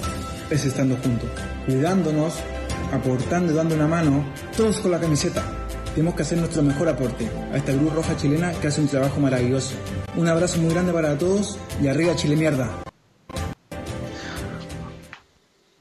[0.50, 1.28] es estando juntos,
[1.66, 2.34] cuidándonos,
[2.92, 4.24] aportando y dando una mano,
[4.56, 5.42] todos con la camiseta.
[5.94, 9.18] Tenemos que hacer nuestro mejor aporte a esta Cruz Roja chilena que hace un trabajo
[9.20, 9.74] maravilloso.
[10.16, 12.70] Un abrazo muy grande para todos y arriba Chile mierda.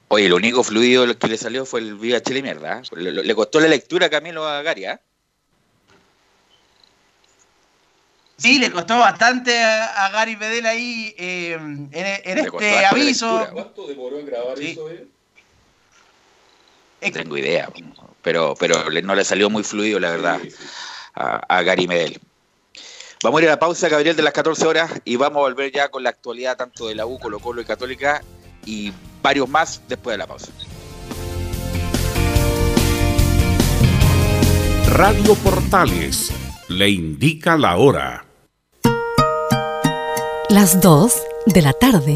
[0.09, 2.79] Oye, el único fluido que le salió fue el Viva Chile mierda.
[2.79, 2.95] ¿eh?
[2.95, 4.93] Le, le, costó la lectura a Camilo a Garia.
[4.93, 4.99] ¿eh?
[8.37, 13.47] Sí, le costó bastante a, a Gary Bedel ahí eh, en, en este aviso.
[13.51, 14.71] ¿Cuánto demoró en grabar Sí.
[14.71, 14.89] eso?
[14.89, 15.07] eh?
[17.07, 17.69] No tengo idea,
[18.21, 20.39] pero, pero no le salió muy fluido, la verdad,
[21.13, 22.19] a Gary Medel.
[23.23, 25.71] Vamos a ir a la pausa, Gabriel, de las 14 horas y vamos a volver
[25.71, 28.21] ya con la actualidad tanto de la U, Colo Colo y Católica
[28.63, 28.93] y
[29.23, 30.51] varios más después de la pausa.
[34.91, 36.31] Radio Portales
[36.69, 38.25] le indica la hora.
[40.49, 41.13] Las 2
[41.47, 42.15] de la tarde.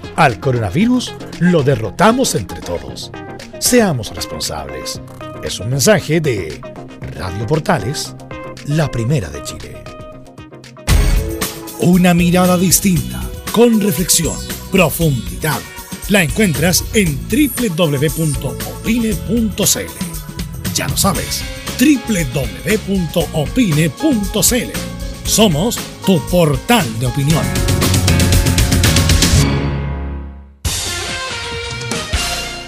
[0.23, 3.11] al coronavirus lo derrotamos entre todos.
[3.59, 5.01] Seamos responsables.
[5.43, 6.61] Es un mensaje de
[7.15, 8.15] Radio Portales,
[8.67, 9.83] la primera de Chile.
[11.79, 13.19] Una mirada distinta,
[13.51, 14.35] con reflexión,
[14.71, 15.59] profundidad.
[16.09, 18.45] La encuentras en www.opine.cl.
[20.75, 21.43] Ya lo sabes,
[21.79, 22.91] www.opine.cl.
[25.25, 27.70] Somos tu portal de opinión.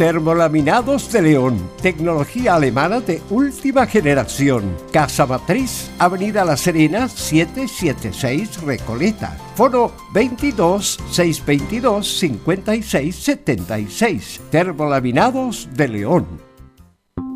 [0.00, 4.74] Termolaminados de León, tecnología alemana de última generación.
[4.90, 9.36] Casa Matriz, Avenida La Serena, 776 Recoleta.
[9.56, 14.40] Foro 22 622 56 76.
[14.50, 16.26] Termolaminados de León.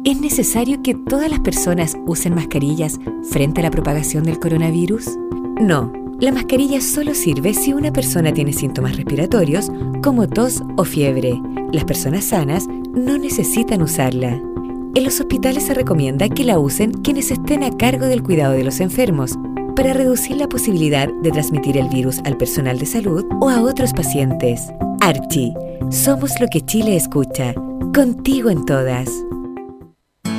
[0.06, 2.98] ¿Es necesario que todas las personas usen mascarillas
[3.30, 5.04] frente a la propagación del coronavirus?
[5.60, 6.03] No.
[6.24, 9.70] La mascarilla solo sirve si una persona tiene síntomas respiratorios
[10.02, 11.38] como tos o fiebre.
[11.70, 14.40] Las personas sanas no necesitan usarla.
[14.94, 18.64] En los hospitales se recomienda que la usen quienes estén a cargo del cuidado de
[18.64, 19.34] los enfermos
[19.76, 23.92] para reducir la posibilidad de transmitir el virus al personal de salud o a otros
[23.92, 24.62] pacientes.
[25.02, 25.52] Archie,
[25.90, 27.52] somos lo que Chile escucha.
[27.92, 29.10] Contigo en todas.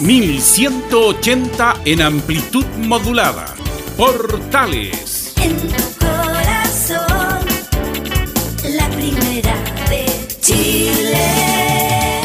[0.00, 3.54] 1180 en amplitud modulada.
[3.98, 5.34] Portales.
[5.36, 7.46] En tu corazón,
[8.64, 9.54] la primera
[9.90, 10.06] de
[10.40, 12.22] Chile.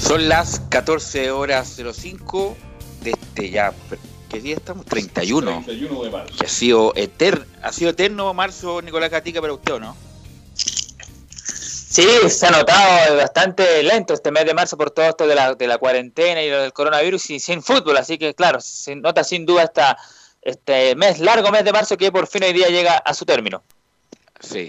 [0.00, 2.56] Son las 14 horas 05
[3.04, 3.72] de este ya.
[4.28, 4.84] ¿Qué día estamos?
[4.86, 5.62] 31.
[5.64, 6.34] 31 de marzo.
[6.36, 10.07] Que ha sido, eterno, ha sido eterno marzo, Nicolás Catica, para usted, ¿o no?
[11.98, 15.56] Sí, se ha notado bastante lento este mes de marzo por todo esto de la,
[15.56, 19.24] de la cuarentena y lo del coronavirus y sin fútbol, así que claro, se nota
[19.24, 19.98] sin duda esta,
[20.40, 23.64] este mes, largo mes de marzo que por fin hoy día llega a su término.
[24.38, 24.68] Sí.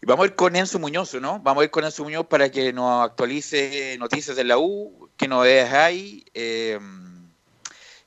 [0.00, 1.40] Y vamos a ir con Enzo Muñoz, ¿no?
[1.40, 5.26] Vamos a ir con Enzo Muñoz para que nos actualice noticias de la U, qué
[5.26, 6.24] novedades hay.
[6.34, 6.78] Eh,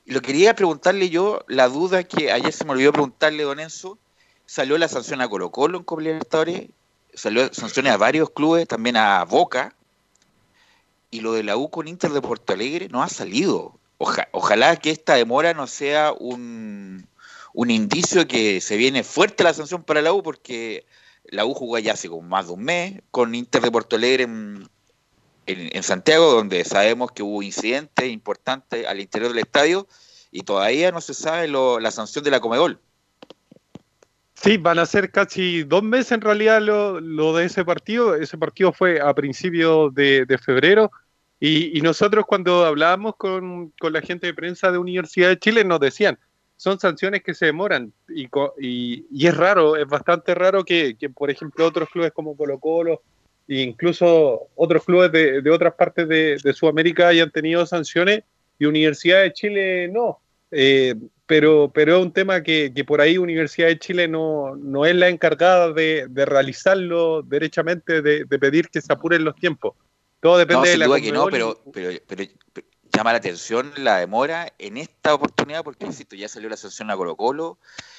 [0.06, 3.98] y lo quería preguntarle yo, la duda que ayer se me olvidó preguntarle, don Enzo,
[4.46, 6.70] salió la sanción a Colo Colo en Copa Libertadores,
[7.14, 9.74] salió sanciones a varios clubes, también a Boca,
[11.10, 13.78] y lo de la U con Inter de Porto Alegre no ha salido.
[13.98, 17.06] Oja- ojalá que esta demora no sea un,
[17.52, 20.86] un indicio que se viene fuerte la sanción para la U, porque
[21.26, 24.24] la U jugó ya hace como más de un mes con Inter de Porto Alegre
[24.24, 24.68] en,
[25.46, 29.86] en- Santiago, donde sabemos que hubo incidentes importantes al interior del estadio
[30.30, 32.80] y todavía no se sabe lo- la sanción de la Comedol.
[34.42, 38.16] Sí, van a ser casi dos meses en realidad lo, lo de ese partido.
[38.16, 40.90] Ese partido fue a principios de, febrero
[41.38, 45.62] y, y nosotros cuando hablábamos con, con la gente de prensa de Universidad de Chile
[45.62, 46.18] nos decían,
[46.56, 48.28] son sanciones que se demoran y,
[48.60, 52.58] y, y es raro, es bastante raro que, que, por ejemplo, otros clubes como Colo
[52.58, 53.02] Colo
[53.46, 58.24] e incluso otros clubes de, de otras partes de, de Sudamérica hayan tenido sanciones
[58.58, 60.18] y Universidad de Chile no.
[60.50, 60.96] Eh,
[61.32, 64.94] pero, pero es un tema que, que por ahí Universidad de Chile no, no es
[64.94, 69.72] la encargada de, de realizarlo derechamente, de, de pedir que se apuren los tiempos.
[70.20, 73.72] Todo depende no, de la duda que no, pero, pero, pero- pero llama la atención
[73.78, 77.56] la demora en esta oportunidad, porque insisto, ya salió la sanción a Colo Colo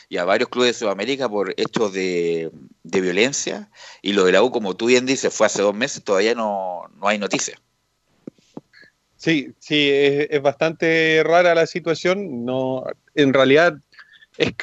[0.09, 2.51] y a varios clubes de Sudamérica por hechos de,
[2.83, 3.71] de violencia,
[4.03, 6.83] y lo de la U, como tú bien dices, fue hace dos meses, todavía no,
[6.99, 7.59] no hay noticias.
[9.23, 12.43] Sí, sí, es, bastante rara la situación.
[12.43, 12.83] No,
[13.15, 13.75] en realidad
[14.37, 14.53] es,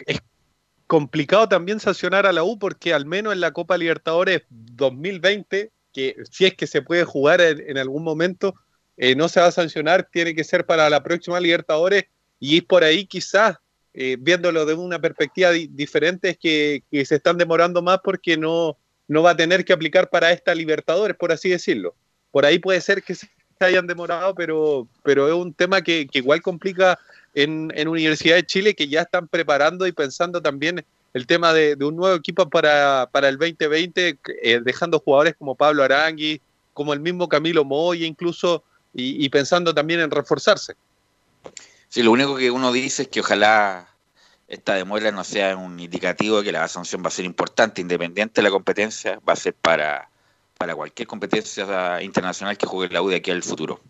[0.87, 6.17] complicado también sancionar a la U porque al menos en la Copa Libertadores 2020, que
[6.31, 8.55] si es que se puede jugar en, algún momento,
[8.99, 12.05] eh, no se va a sancionar, tiene que ser para la próxima Libertadores
[12.39, 13.57] y por ahí quizás,
[13.95, 18.37] eh, viéndolo de una perspectiva di- diferente, es que, que se están demorando más porque
[18.37, 18.77] no,
[19.09, 21.95] no va a tener que aplicar para esta Libertadores, por así decirlo.
[22.31, 23.27] Por ahí puede ser que se
[23.67, 26.99] hayan demorado, pero, pero es un tema que, igual complica
[27.35, 31.77] en, en Universidad de Chile, que ya están preparando y pensando también el tema de,
[31.77, 36.41] de un nuevo equipo para, para el 2020, eh, dejando jugadores como Pablo Arangui,
[36.73, 38.63] como el mismo Camilo Moya incluso,
[38.95, 40.75] y, y pensando también en reforzarse.
[41.89, 43.89] Sí, lo único que uno dice es que ojalá
[44.51, 48.41] esta demora no sea un indicativo de que la sanción va a ser importante, independiente
[48.41, 50.10] de la competencia, va a ser para,
[50.61, 53.81] para cualquier competencia internacional que juegue la U de aquí al futuro.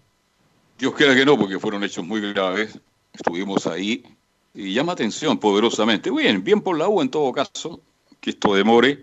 [0.79, 2.79] Dios quiera que no, porque fueron hechos muy graves.
[3.13, 4.05] Estuvimos ahí
[4.55, 6.13] y llama atención poderosamente.
[6.13, 7.81] Bien, bien por la U en todo caso,
[8.21, 9.03] que esto demore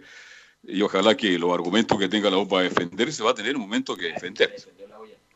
[0.63, 3.63] y ojalá que los argumentos que tenga la U para defenderse va a tener un
[3.63, 4.55] momento que defender.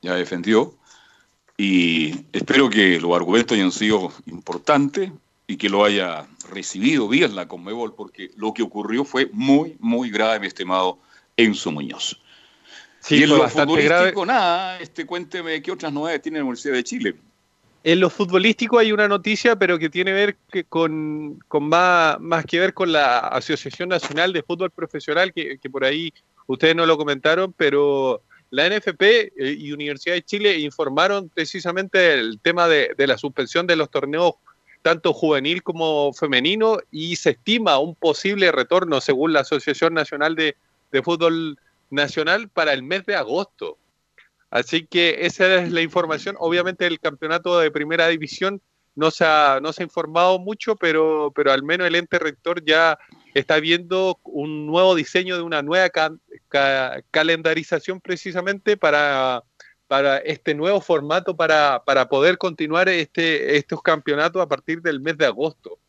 [0.02, 0.74] Ya defendió
[1.58, 5.12] y espero que los argumentos hayan sido importantes
[5.48, 10.10] y que lo haya recibido bien la Conmebol, porque lo que ocurrió fue muy, muy
[10.10, 10.98] grave, mi estimado
[11.38, 12.20] Enzo Muñoz.
[13.00, 16.44] Sí, y en fue lo bastante futbolístico, nada, este, cuénteme qué otras novedades tiene la
[16.44, 17.16] Universidad de Chile.
[17.84, 22.46] En lo futbolístico hay una noticia, pero que tiene ver que con, con más, más
[22.46, 26.14] que ver con la Asociación Nacional de Fútbol Profesional, que, que por ahí
[26.46, 28.22] ustedes no lo comentaron, pero
[28.52, 33.66] la NFP eh, y Universidad de Chile informaron precisamente del tema de, de la suspensión
[33.66, 34.36] de los torneos
[34.84, 40.56] tanto juvenil como femenino y se estima un posible retorno, según la Asociación Nacional de,
[40.92, 41.58] de Fútbol
[41.90, 43.78] Nacional, para el mes de agosto.
[44.50, 46.36] Así que esa es la información.
[46.40, 48.62] Obviamente el campeonato de primera división
[48.96, 52.64] no se ha, no se ha informado mucho, pero, pero al menos el ente rector
[52.66, 53.00] ya
[53.34, 56.14] está viendo un nuevo diseño de una nueva ca-
[56.50, 59.44] ca- calendarización precisamente para,
[59.88, 65.18] para este nuevo formato para, para poder continuar este, estos campeonatos a partir del mes
[65.18, 65.80] de agosto.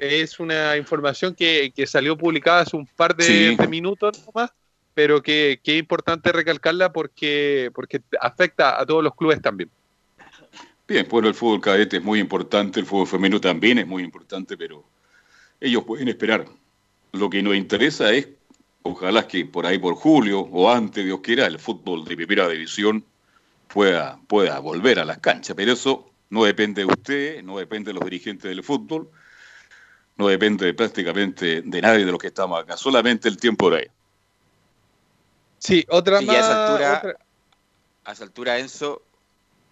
[0.00, 3.54] Es una información que, que salió publicada hace un par de, Sí.
[3.56, 4.50] de minutos nomás,
[4.94, 9.70] pero que, que es importante recalcarla porque, porque afecta a todos los clubes también.
[10.88, 14.56] Bien, bueno, el fútbol cadete es muy importante, el fútbol femenino también es muy importante,
[14.56, 14.82] pero
[15.60, 16.46] ellos pueden esperar.
[17.12, 18.26] Lo que nos interesa es,
[18.82, 23.04] ojalá que por ahí por julio o antes, Dios quiera, el fútbol de primera división
[23.68, 25.54] pueda, pueda volver a las canchas.
[25.54, 29.10] Pero eso no depende de usted, no depende de los dirigentes del fútbol,
[30.20, 33.78] no depende de prácticamente de nadie de los que estamos acá, solamente el tiempo de
[33.78, 33.86] ahí.
[35.58, 36.34] Sí, otra Sí, más.
[36.34, 37.16] y a esa altura- otra-
[38.04, 39.02] A esa altura, Enzo,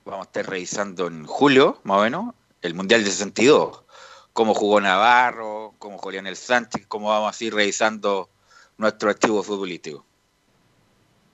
[0.04, 3.84] vamos a estar revisando en julio, más o menos, el Mundial de 62.
[4.34, 8.28] Cómo jugó Navarro, cómo jugó Lionel Sánchez, cómo vamos a ir revisando
[8.76, 10.04] nuestro archivo futbolístico.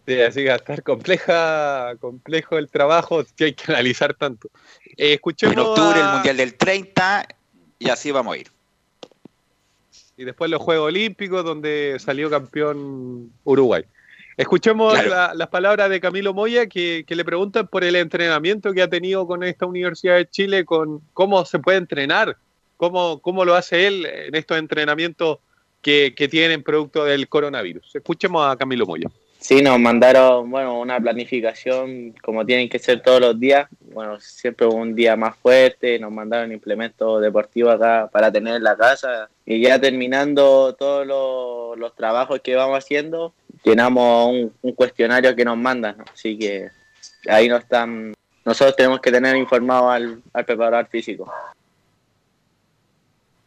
[0.06, 4.48] Sí, así que va a estar compleja, complejo el trabajo que hay que analizar tanto.
[4.96, 7.26] Eh, escuchemos En octubre el Mundial del 30
[7.78, 8.52] y así vamos a ir.
[10.16, 13.84] Y después los Juegos Olímpicos donde salió campeón Uruguay.
[14.36, 15.10] Escuchemos Claro.
[15.10, 18.88] la- las palabras de Camilo Moya que, que le preguntan por el entrenamiento que ha
[18.90, 22.36] tenido con esta Universidad de Chile, con cómo se puede entrenar,
[22.76, 25.38] cómo, cómo lo hace él en estos entrenamientos
[25.82, 27.94] que, que tienen producto del coronavirus.
[27.94, 29.08] Escuchemos a Camilo Moya.
[29.44, 33.68] Sí, nos mandaron, bueno, una planificación como tienen que ser todos los días.
[33.92, 35.98] Bueno, siempre un día más fuerte.
[35.98, 39.28] Nos mandaron implementos deportivos acá para tener en la casa.
[39.44, 41.06] Y ya terminando todos
[41.76, 45.98] los, trabajos que vamos haciendo, llenamos un, cuestionario que nos mandan.
[45.98, 46.04] ¿no?
[46.10, 46.70] Así que
[47.28, 48.14] ahí no están.
[48.46, 51.30] Nosotros tenemos que tener informado al, al preparador físico.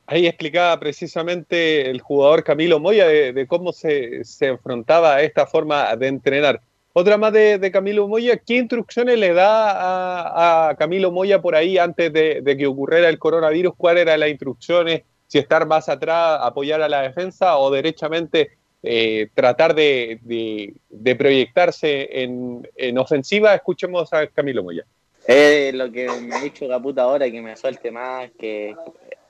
[0.09, 5.93] Ahí explicaba precisamente el jugador Camilo Moya de, cómo se, se enfrentaba a esta forma
[5.97, 6.61] de entrenar.
[6.93, 12.11] Otra más de, Camilo Moya, ¿qué instrucciones le da a, Camilo Moya por ahí antes
[12.13, 13.75] de, que ocurriera el coronavirus?
[13.75, 15.03] ¿Cuáles eran las instrucciones?
[15.27, 18.51] Si estar más atrás, apoyar a la defensa o derechamente
[18.81, 23.53] eh, tratar de, de- proyectarse en, en ofensiva.
[23.53, 24.85] Escuchemos a Camilo Moya.
[25.27, 28.73] Es lo que me ha dicho Caputo ahora, que me suelte más, que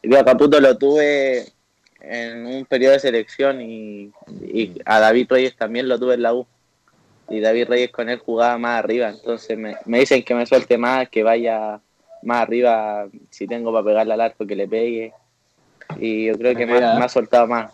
[0.04, 1.46] yo a Caputo lo tuve
[2.02, 6.34] en un periodo de selección y, y a David Reyes también lo tuve en la
[6.34, 6.46] U.
[7.30, 10.78] Y David Reyes con él jugaba más arriba, entonces me, me dicen que me suelte
[10.78, 11.82] más, que vaya
[12.24, 15.14] más arriba, si tengo para pegarle al arco que le pegue.
[16.00, 17.74] Y yo creo que me, ha- me ha soltado más.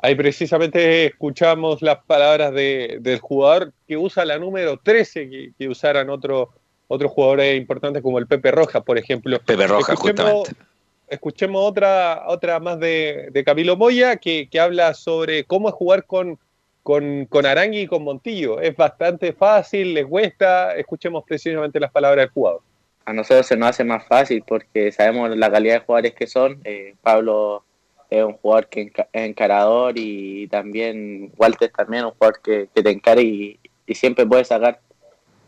[0.00, 5.68] Ahí precisamente escuchamos las palabras de- del jugador que usa la número 13, que, que
[5.68, 6.50] usaran otro,
[6.88, 9.38] otros jugadores importantes como el Pepe Rojas, por ejemplo.
[9.44, 10.62] Pepe Rojas, Escuchemos- justamente.
[11.08, 16.04] Escuchemos otra, otra más de, de Camilo Moya que, que habla sobre cómo es jugar
[16.04, 16.38] con,
[16.82, 18.60] con, con Arangui y con Montillo.
[18.60, 20.74] Es bastante fácil, les cuesta.
[20.76, 22.60] Escuchemos precisamente las palabras del jugador.
[23.06, 26.60] a nosotros se nos hace más fácil porque sabemos la calidad de jugadores que son.
[26.64, 27.64] Eh, Pablo
[28.10, 32.82] es un jugador que enca- es encarador y también Walter también un jugador que, que
[32.82, 34.80] te encara y, y siempre puede sacar,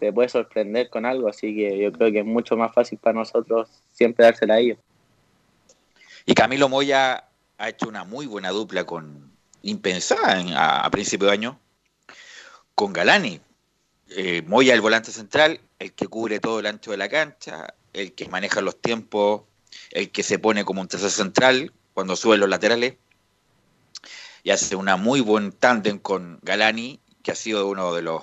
[0.01, 3.18] te puede sorprender con algo, así que yo creo que es mucho más fácil para
[3.18, 4.78] nosotros siempre dársela a ellos.
[6.26, 7.24] Y Camilo Moya
[7.59, 9.30] ha hecho una muy buena dupla con
[9.62, 11.61] impensada en- a, a principio de año
[12.74, 13.40] con Galani.
[14.09, 18.12] Eh, Moya el volante central, el que cubre todo el ancho de la cancha, el
[18.12, 19.42] que maneja los tiempos,
[19.90, 22.94] el que se pone como un tercer central cuando sube los laterales
[24.42, 28.22] y hace una muy buen tándem con Galani, que ha sido uno de los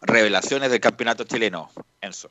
[0.00, 1.70] revelaciones del campeonato chileno,
[2.00, 2.30] Enzo.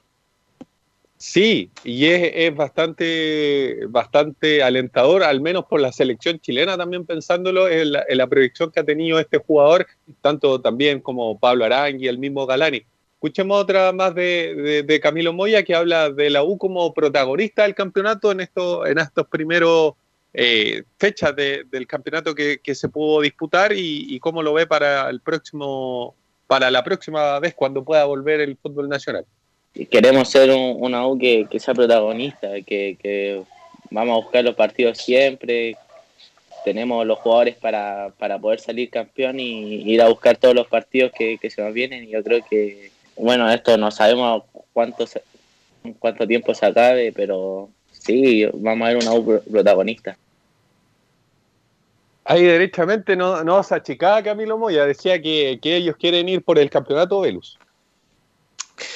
[1.20, 7.91] Sí, y es, bastante, bastante alentador, al menos por la selección chilena también pensándolo, en
[7.91, 9.88] la, proyección que ha tenido este jugador,
[10.22, 12.84] tanto también como Pablo Arangui, el mismo Galani.
[13.15, 18.32] Escuchemos otra más de, Camilo Moya que habla de la U como protagonista del campeonato
[18.32, 19.93] en, esto, en estos primeros
[20.36, 24.68] eh, fechas de- del campeonato que, que se pudo disputar y, y cómo lo ve
[24.68, 26.13] para el próximo,
[26.48, 29.26] para la próxima vez cuando pueda volver el fútbol nacional.
[29.91, 33.41] Queremos ser un- una U que, sea protagonista, que,
[33.91, 35.76] vamos a buscar los partidos siempre,
[36.66, 41.12] tenemos los jugadores para, para poder salir campeón y ir a buscar todos los partidos
[41.12, 44.43] que, se nos vienen y yo creo que, bueno, esto no sabemos
[44.74, 45.06] cuánto,
[46.00, 50.18] cuánto tiempo se acabe, pero sí, vamos a ver una U pro- protagonista.
[52.30, 56.60] Ahí derechamente no, no se achicaba Camilo Moya, decía que, que ellos quieren ir por
[56.60, 57.58] el campeonato Velus.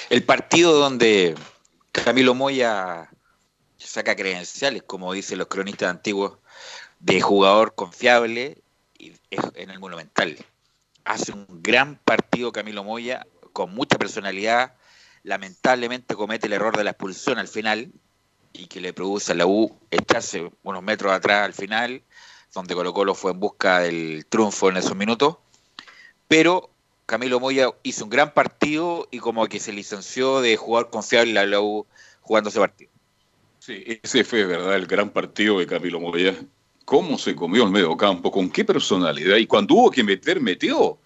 [0.09, 1.35] El partido donde
[1.93, 3.09] Camilo Moya
[3.77, 6.39] saca credenciales, como dicen los cronistas antiguos,
[6.99, 8.57] de jugador confiable
[8.97, 10.37] y es en el Monumental.
[11.05, 14.75] Hace un gran partido Camilo Moya, con mucha personalidad.
[15.23, 17.91] Lamentablemente comete el error de la expulsión al final
[18.53, 22.03] y que le produce a la U echarse unos metros atrás al final,
[22.53, 25.37] donde Colo Colo fue en busca del triunfo en esos minutos.
[26.27, 26.69] Pero
[27.05, 31.45] Camilo Moya hizo un gran partido y como que se licenció de jugar confiable a
[31.45, 31.85] la U
[32.21, 32.91] jugando ese partido.
[33.59, 34.75] Sí, ese fue, ¿verdad?
[34.75, 36.35] El gran partido de Camilo Moya.
[36.85, 38.31] ¿Cómo se comió el medio campo?
[38.31, 39.37] ¿Con qué personalidad?
[39.37, 40.97] Y cuando hubo que meter, metió.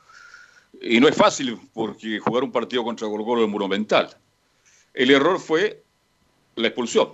[0.82, 4.16] Y no es fácil porque jugar un partido contra Colo Colo es monumental.
[4.94, 5.84] El error fue
[6.56, 7.10] la expulsión.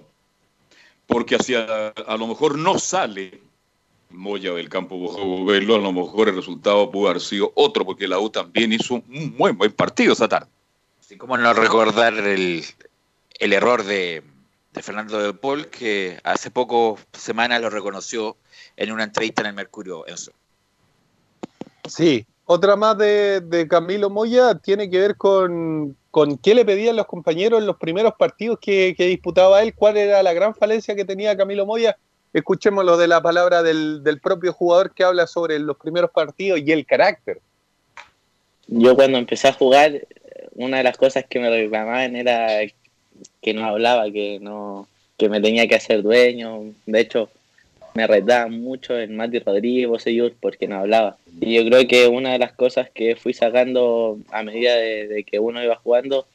[1.07, 3.41] Porque hacia, a lo mejor no sale
[4.13, 8.07] Moya del campo bajo verlo, a lo mejor el resultado pudo haber sido otro, porque
[8.07, 10.47] la U también hizo un buen, buen partido esa tarde.
[10.99, 12.63] Así como no recordar el,
[13.39, 14.23] el error de,
[14.73, 18.37] de Fernando de Paul, que hace pocos semanas lo reconoció
[18.77, 20.31] en una entrevista en el Mercurio, Enzo.
[21.87, 26.95] Sí, otra más de, de Camilo Moya tiene que ver con, con qué le pedían
[26.95, 30.95] los compañeros en los primeros partidos que, que disputaba él, cuál era la gran falencia
[30.95, 31.97] que tenía Camilo Moya.
[32.33, 36.59] Escuchemos lo de la palabra del, del propio jugador que habla sobre los primeros partidos
[36.59, 37.39] y el carácter.
[38.67, 40.07] Yo cuando empecé a jugar,
[40.55, 42.61] una de las cosas que me reclamaban era
[43.41, 46.73] que no hablaba, que no que me tenía que hacer dueño.
[46.87, 47.29] De hecho,
[47.93, 51.17] me retaban mucho en Mati Rodríguez, Boseyur, porque no hablaba.
[51.39, 55.37] Y yo creo que una de las cosas que fui sacando a medida de, que
[55.39, 56.25] uno iba jugando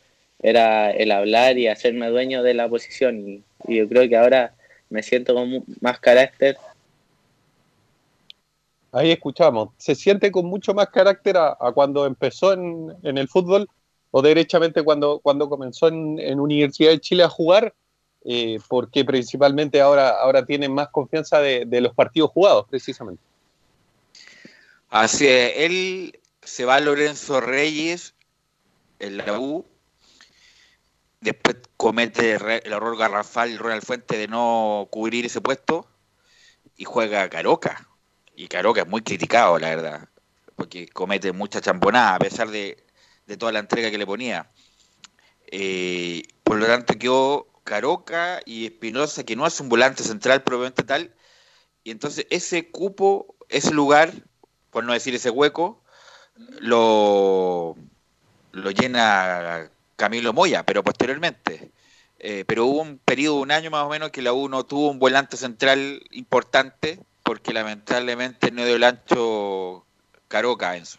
[0.41, 3.43] era el hablar y hacerme dueño de la posición.
[3.67, 4.55] Y yo creo que ahora
[4.91, 6.57] me siento con más carácter
[8.97, 9.71] Ahí escuchamos.
[9.77, 13.69] ¿Se siente con mucho más carácter a, a cuando empezó en, en el fútbol
[14.11, 17.75] o derechamente cuando, cuando comenzó en, en Universidad de Chile a jugar?
[18.25, 23.23] Eh, porque principalmente ahora, ahora tienen más confianza de, de los partidos jugados, precisamente.
[24.89, 28.15] Así es, él se va a Lorenzo Reyes
[28.99, 29.67] en la U,
[31.21, 35.89] después comete el error garrafal Ronald Fuente de no cubrir ese puesto
[36.77, 37.89] y juega Caroca.
[38.35, 40.09] Y Caroca es muy criticado, la verdad,
[40.57, 42.85] porque comete mucha champonada a pesar de,
[43.27, 44.51] de toda la entrega que le ponía.
[45.47, 50.85] Eh, por lo tanto, quedó Caroca y Espinosa, que no es un volante central probablemente
[50.85, 51.15] tal,
[51.83, 54.13] y entonces ese cupo, ese lugar,
[54.71, 55.83] por no decir ese hueco,
[56.59, 57.77] lo,
[58.53, 61.71] lo llena Camilo Moya, pero posteriormente.
[62.19, 64.91] Eh, pero hubo un periodo un año más o menos que la U no tuvo
[64.91, 69.85] un volante central importante, porque lamentablemente no dio el ancho
[70.29, 70.99] Caroca, Enzo.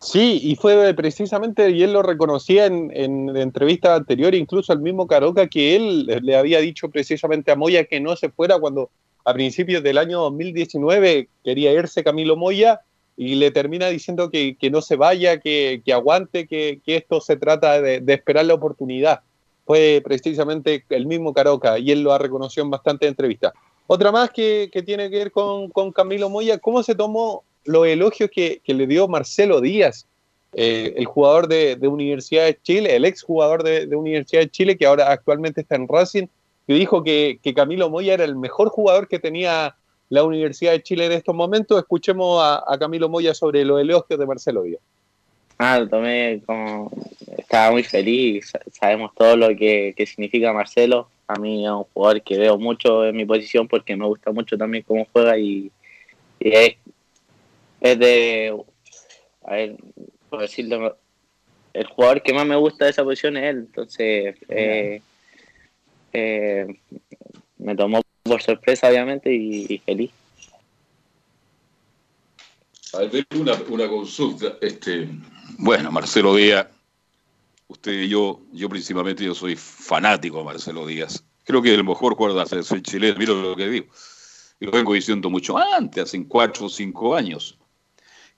[0.00, 5.06] Sí, y fue precisamente, y él lo reconocía en, en entrevistas anteriores, incluso el mismo
[5.06, 8.90] Caroca, que él le había dicho precisamente a Moya que no se fuera cuando
[9.24, 12.80] a principios del año 2019 quería irse Camilo Moya
[13.22, 17.20] y le termina diciendo que, que no se vaya, que, que aguante, que, que, esto
[17.20, 19.20] se trata de, de, esperar la oportunidad.
[19.66, 23.52] Fue precisamente el mismo Caroca y él lo ha reconocido en bastantes entrevistas.
[23.86, 28.30] Otra más que, tiene que ver con, con, Camilo Moya, ¿cómo se tomó los elogios
[28.34, 30.06] que, le dio Marcelo Díaz,
[30.54, 34.78] eh, el jugador de, Universidad de Chile, el ex jugador de, de Universidad de Chile,
[34.78, 36.26] que ahora actualmente está en Racing,
[36.66, 39.76] que dijo que, que, Camilo Moya era el mejor jugador que tenía
[40.10, 41.78] la Universidad de Chile en estos momentos.
[41.78, 44.82] Escuchemos a, Camilo Moya sobre los elogios de Marcelo Díaz.
[45.56, 46.90] Ah, lo tomé como.
[47.38, 48.52] Estaba muy feliz.
[48.72, 51.08] Sabemos todo lo que, que, significa Marcelo.
[51.28, 54.58] A mí es un jugador que veo mucho en mi posición porque me gusta mucho
[54.58, 55.70] también cómo juega y,
[56.40, 56.76] y es,
[57.80, 58.56] es, de.
[59.44, 59.76] A ver,
[60.28, 60.96] por decirlo.
[61.72, 63.58] El jugador que más me gusta de esa posición es él.
[63.58, 65.00] Entonces, eh,
[66.12, 66.66] eh,
[67.58, 70.12] me tomó por sorpresa, obviamente, y, y feliz.
[73.34, 74.56] Una, una consulta.
[74.60, 75.08] Este,
[75.58, 76.68] bueno, Marcelo Díaz,
[77.66, 81.24] usted y yo, yo principalmente yo soy fanático de Marcelo Díaz.
[81.44, 83.86] Creo que el mejor la selección chilena, mira lo que digo.
[84.60, 87.58] Y lo vengo diciendo mucho antes, hace cuatro o cinco años.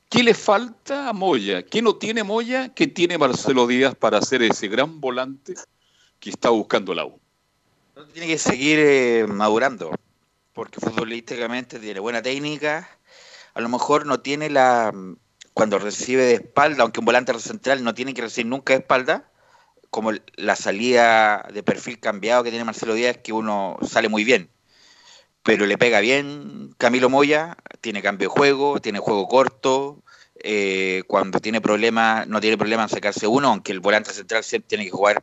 [0.09, 1.63] ¿Qué le falta a Moya?
[1.63, 2.73] ¿Qué no tiene Moya?
[2.73, 5.53] ¿Qué tiene Marcelo Díaz para ser ese gran volante
[6.19, 7.22] que está buscando la U?
[7.95, 9.91] Tiene que seguir eh, madurando,
[10.55, 12.89] porque futbolísticamente tiene buena técnica,
[13.53, 14.93] a lo mejor no tiene la...
[15.53, 19.31] Cuando recibe de espalda, aunque un volante central no tiene que recibir nunca de espalda,
[19.91, 24.49] como la salida de perfil cambiado que tiene Marcelo Díaz, que uno sale muy bien.
[25.43, 30.03] Pero le pega bien Camilo Moya, tiene cambio de juego, tiene juego corto,
[30.43, 34.69] eh, cuando tiene problemas, no tiene problema en sacarse uno, aunque el volante central siempre
[34.69, 35.23] tiene que jugar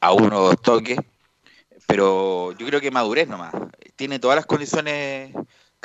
[0.00, 0.98] a uno o dos toques
[1.86, 3.52] pero yo creo que madurez nomás.
[3.96, 5.32] Tiene todas las condiciones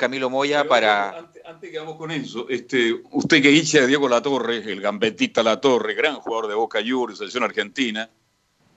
[0.00, 1.18] Camilo Moya pero, para.
[1.18, 5.42] Antes, antes, que vamos con eso, este, usted que hincha de Diego Latorre, el gambetista
[5.42, 8.08] Latorre, gran jugador de Boca Juniors, selección argentina,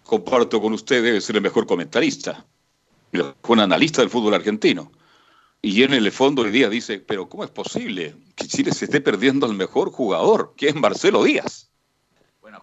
[0.04, 2.46] comparto con usted, debe ser el mejor comentarista,
[3.12, 4.92] fue un analista del fútbol argentino.
[5.62, 9.00] Y en el fondo hoy día dice, pero ¿cómo es posible que Chile se esté
[9.00, 11.72] perdiendo al mejor jugador, que es Marcelo Díaz?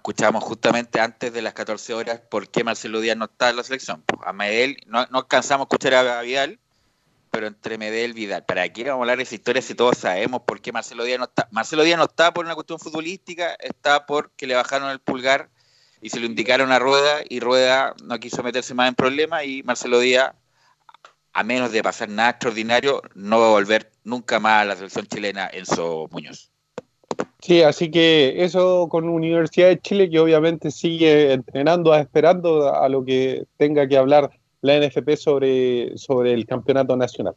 [0.00, 3.62] Escuchábamos justamente antes de las 14 horas por qué Marcelo Díaz no está en la
[3.62, 4.02] selección.
[4.24, 6.58] A Medel, no, no alcanzamos a escuchar a Vidal,
[7.30, 8.42] pero entre Medel y Vidal.
[8.46, 11.18] ¿Para qué vamos a hablar de esa historia si todos sabemos por qué Marcelo Díaz
[11.18, 11.48] no está?
[11.50, 15.50] Marcelo Díaz no está por una cuestión futbolística, está porque le bajaron el pulgar
[16.00, 19.62] y se lo indicaron a Rueda y Rueda no quiso meterse más en problemas y
[19.64, 20.32] Marcelo Díaz,
[21.34, 25.06] a menos de pasar nada extraordinario, no va a volver nunca más a la selección
[25.06, 26.49] chilena Enzo Muñoz.
[27.42, 33.04] Sí, así que eso con Universidad de Chile, que obviamente sigue entrenando, esperando a lo
[33.04, 34.30] que tenga que hablar
[34.60, 37.34] la NFP sobre, sobre el campeonato nacional.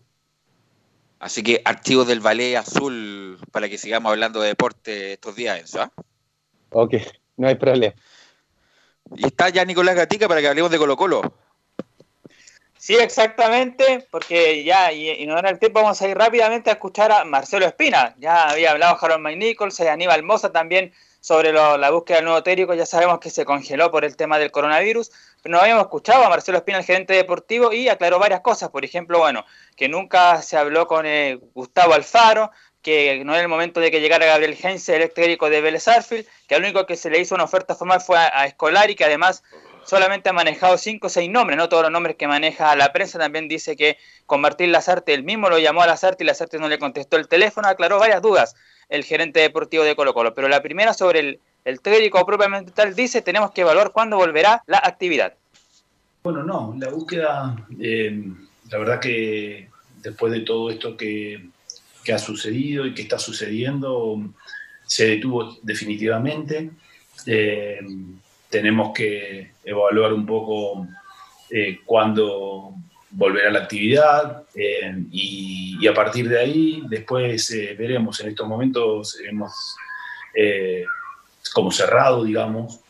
[1.19, 5.83] Así que archivos del Ballet Azul para que sigamos hablando de deporte estos días, Enzo.
[5.83, 5.87] ¿eh?
[6.71, 6.95] Ok,
[7.37, 7.93] no hay problema.
[9.15, 11.21] Y está ya Nicolás Gatica para que hablemos de Colo Colo.
[12.85, 16.73] Sí, exactamente, porque ya, y, y no era el tiempo, vamos a ir rápidamente a
[16.73, 18.13] escuchar a Marcelo Espina.
[18.17, 22.43] Ya había hablado Harold McNichols y Aníbal Moza también sobre lo, la búsqueda del nuevo
[22.43, 22.73] técnico.
[22.73, 25.11] Ya sabemos que se congeló por el tema del coronavirus,
[25.41, 28.67] pero no habíamos escuchado a Marcelo Espina, el gerente deportivo, y aclaró varias cosas.
[28.67, 29.45] Por ejemplo, bueno,
[29.77, 34.01] que nunca se habló con eh, Gustavo Alfaro, que no era el momento de que
[34.01, 37.33] llegara Gabriel Heinze, el técnico de Vélez Arfield, que al único que se le hizo
[37.33, 39.41] una oferta formal fue a, a Escolari, que además
[39.85, 43.19] solamente ha manejado cinco o seis nombres, no todos los nombres que maneja la prensa.
[43.19, 46.67] También dice que con Martín Lazarte, él mismo lo llamó a Lazarte y Lazarte no
[46.67, 48.55] le contestó el teléfono, aclaró varias dudas
[48.89, 50.33] el gerente deportivo de Colo Colo.
[50.33, 54.63] Pero la primera sobre el, el técnico propiamente tal dice, tenemos que evaluar cuándo volverá
[54.67, 55.33] la actividad.
[56.23, 58.23] Bueno, no, la búsqueda, eh,
[58.69, 59.69] la verdad que
[60.01, 61.49] después de todo esto que,
[62.13, 64.21] ha sucedido y que está sucediendo,
[64.85, 66.71] se detuvo definitivamente.
[67.25, 67.79] Eh,
[68.53, 70.87] tenemos que evaluar un poco
[71.49, 72.75] eh, cuándo
[73.09, 78.19] volverá la actividad eh, y, a partir de ahí después eh, veremos.
[78.19, 79.51] En estos momentos hemos
[81.53, 82.81] como cerrado, digamos,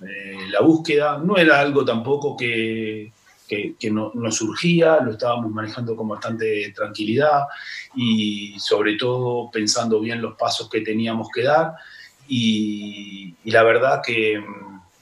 [0.52, 1.18] la búsqueda.
[1.18, 3.12] No era algo tampoco que,
[3.48, 7.48] que, que no, nos surgía, lo estábamos manejando con bastante tranquilidad
[7.96, 11.74] y sobre todo pensando bien los pasos que teníamos que dar.
[12.28, 14.42] Y, y la verdad que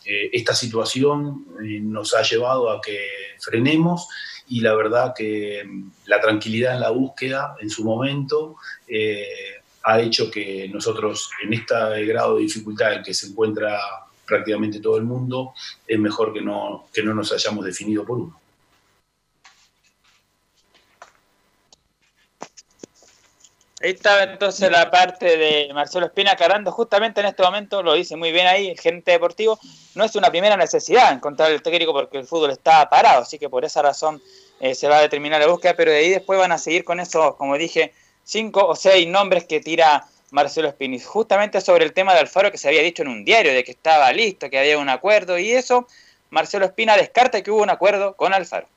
[0.06, 3.08] eh, esta situación eh, nos ha llevado a que
[3.40, 4.08] frenemos
[4.48, 5.64] y la verdad que
[6.06, 8.56] la tranquilidad en la búsqueda en su momento
[8.88, 9.28] eh,
[9.84, 13.80] ha hecho que nosotros en este grado de dificultad en que se encuentra
[14.26, 15.54] prácticamente todo el mundo,
[15.86, 18.41] es mejor que no, que no nos hayamos definido por uno.
[23.84, 28.16] Ahí está entonces la parte de Marcelo Espina aclarando justamente en este momento, lo dice
[28.16, 29.58] muy bien ahí el gerente deportivo,
[29.96, 33.50] no es una primera necesidad encontrar el técnico porque el fútbol está parado, así que
[33.50, 34.22] por esa razón
[34.60, 37.00] eh, se va a determinar la búsqueda, pero de ahí después van a seguir con
[37.00, 37.92] esos, como dije,
[38.24, 40.98] cinco o seis nombres que tira Marcelo Espina.
[41.04, 43.72] Justamente sobre el tema de Alfaro que se había dicho en un diario, de que
[43.72, 45.88] estaba listo, que había un acuerdo y eso,
[46.30, 48.68] Marcelo Espina descarta que hubo un acuerdo con Alfaro.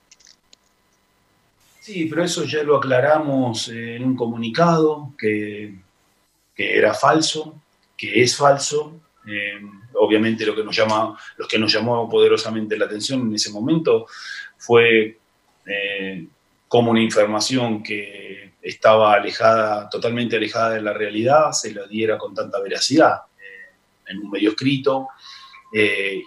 [1.85, 5.75] Sí, pero eso ya lo aclaramos en un comunicado que,
[6.57, 7.61] que era falso,
[7.95, 9.03] que es falso.
[9.27, 9.61] Eh,
[10.01, 14.07] obviamente lo que nos llama, los que nos llamó poderosamente la atención en ese momento
[14.57, 15.19] fue
[15.67, 16.27] eh,
[16.69, 22.35] como una información que estaba alejada, totalmente alejada de la realidad, se la diera con
[22.35, 23.75] tanta veracidad eh,
[24.09, 25.09] en un medio escrito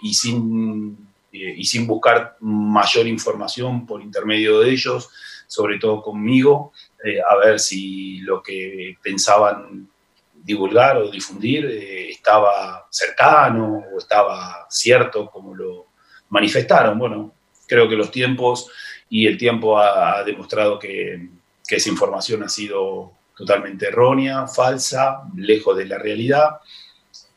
[0.02, 5.08] y sin y sin buscar mayor información por intermedio de ellos,
[5.48, 6.72] sobre todo conmigo,
[7.02, 9.88] eh, a ver si lo que pensaban
[10.34, 15.86] divulgar o difundir eh, estaba cercano o estaba cierto como lo
[16.28, 16.98] manifestaron.
[16.98, 17.32] Bueno,
[17.66, 18.70] creo que los tiempos
[19.08, 21.28] y el tiempo ha, ha demostrado que,
[21.66, 26.60] que esa información ha sido totalmente errónea, falsa, lejos de la realidad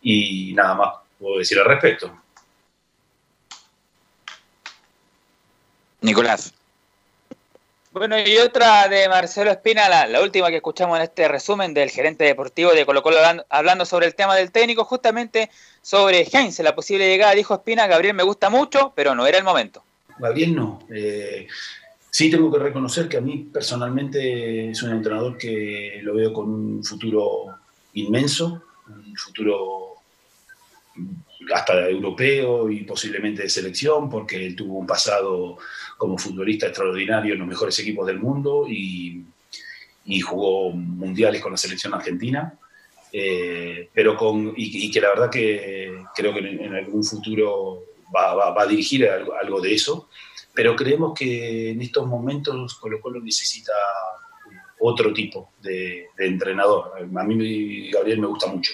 [0.01, 2.11] y nada más puedo decir al respecto.
[6.01, 6.53] Nicolás.
[7.93, 12.23] Bueno, y otra de Marcelo Espina, la, última que escuchamos en este resumen del gerente
[12.23, 15.49] deportivo de Colo Colo hablando, hablando sobre el tema del técnico, justamente
[15.81, 19.43] sobre Heinz, la posible llegada, dijo Espina, Gabriel me gusta mucho, pero no era el
[19.43, 19.83] momento.
[20.19, 20.79] Gabriel no.
[20.89, 21.47] Eh,
[22.09, 26.49] sí tengo que reconocer que a mí personalmente es un entrenador que lo veo con
[26.49, 27.57] un futuro
[27.93, 29.95] inmenso, un futuro
[31.53, 35.57] hasta europeo y posiblemente de selección, porque él tuvo un pasado
[35.97, 39.25] como futbolista extraordinario en los mejores equipos del mundo y,
[40.21, 42.53] jugó mundiales con la selección argentina.
[43.13, 47.83] Eh, pero con, y, que la verdad que creo que en, algún futuro
[48.15, 50.09] va, a dirigir algo, algo de eso,
[50.53, 53.73] pero creemos que en estos momentos Colo Colo necesita
[54.79, 56.93] otro tipo de, de entrenador.
[56.97, 58.73] A mí Gabriel me gusta mucho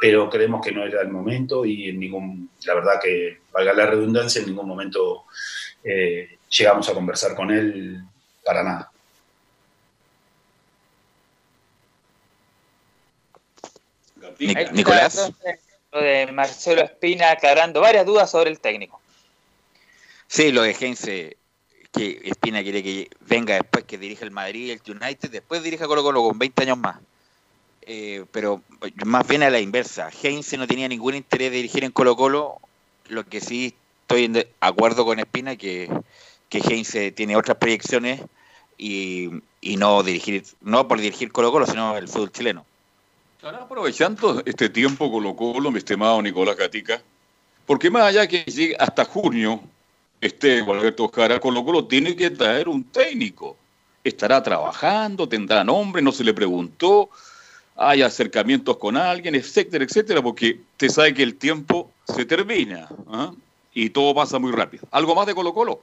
[0.00, 3.86] pero creemos que no era el momento y en ningún, la verdad que, valga la
[3.86, 5.24] redundancia, en ningún momento
[5.82, 8.00] eh, llegamos a conversar con él
[8.44, 8.92] para nada.
[14.72, 15.32] Nicolás.
[15.90, 19.00] Lo de Marcelo Espina aclarando varias dudas sobre el técnico.
[20.26, 21.38] Sí, lo de Heinze,
[21.90, 26.02] que Espina quiere que venga después que dirija el Madrid, el United, después dirija Colo
[26.02, 26.98] Colo con 20 años más.
[27.90, 28.62] Eh, pero
[29.06, 30.10] más bien a la inversa.
[30.22, 32.58] Heinze no tenía ningún interés de dirigir en Colo Colo,
[33.08, 35.90] lo que sí estoy de acuerdo con Espina que,
[36.50, 38.20] que Heinze tiene otras proyecciones
[38.76, 39.30] y,
[39.62, 42.66] y, no dirigir, no por dirigir Colo Colo, sino el fútbol chileno.
[43.42, 47.00] Ahora aprovechando este tiempo Colo Colo, mi estimado Nicolás Gatica,
[47.64, 49.62] porque más allá que llegue hasta junio,
[50.20, 53.56] este Alberto Jara, Colo Colo tiene que traer un técnico.
[54.04, 57.08] Estará trabajando, tendrá nombre, no se le preguntó,
[57.78, 63.28] hay acercamientos con alguien, etcétera, etcétera, porque te sabe que el tiempo se termina ¿eh?
[63.72, 64.86] y todo pasa muy rápido.
[64.90, 65.82] ¿Algo más de Colo Colo?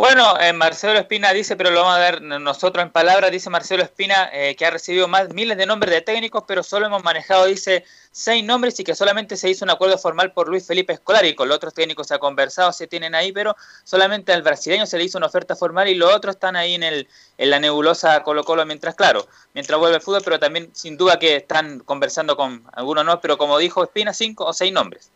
[0.00, 3.82] Bueno, eh, Marcelo Espina dice, pero lo vamos a dar nosotros en palabras, dice Marcelo
[3.82, 7.44] Espina, eh, que ha recibido más miles de nombres de técnicos, pero solo hemos manejado,
[7.44, 11.26] dice, seis nombres y que solamente se hizo un acuerdo formal por Luis Felipe Escolar
[11.26, 14.86] y con los otros técnicos se ha conversado, se tienen ahí, pero solamente al brasileño
[14.86, 17.60] se le hizo una oferta formal y los otros están ahí en, el, en la
[17.60, 21.80] nebulosa Colo Colo mientras, claro, mientras vuelve el fútbol, pero también sin duda que están
[21.80, 25.10] conversando con algunos no, pero como dijo Espina, cinco o seis nombres.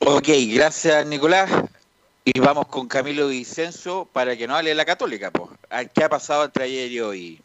[0.00, 1.50] Ok, gracias Nicolás.
[2.24, 5.30] Y vamos con Camilo Vicenzo para que nos hable de la Católica.
[5.30, 5.50] Po.
[5.92, 7.40] ¿Qué ha pasado entre ayer y hoy?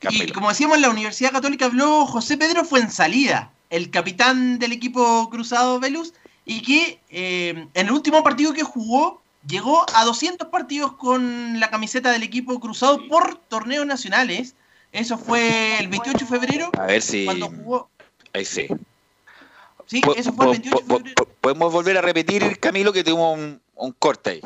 [0.00, 0.24] Camilo.
[0.24, 5.30] Y como decíamos, en la Universidad Católica habló José Pedro Fuensalida, el capitán del equipo
[5.30, 6.12] Cruzado Velus,
[6.44, 11.70] y que eh, en el último partido que jugó llegó a 200 partidos con la
[11.70, 14.54] camiseta del equipo Cruzado por torneos nacionales.
[14.92, 16.70] Eso fue el 28 de febrero.
[16.78, 17.24] A ver si.
[17.24, 17.88] Cuando jugó.
[18.34, 18.68] Ahí sí.
[19.86, 21.28] Sí, eso fue el 28 de febrero.
[21.40, 24.40] ¿Podemos volver a repetir, Camilo, que tuvimos un, un corte ahí?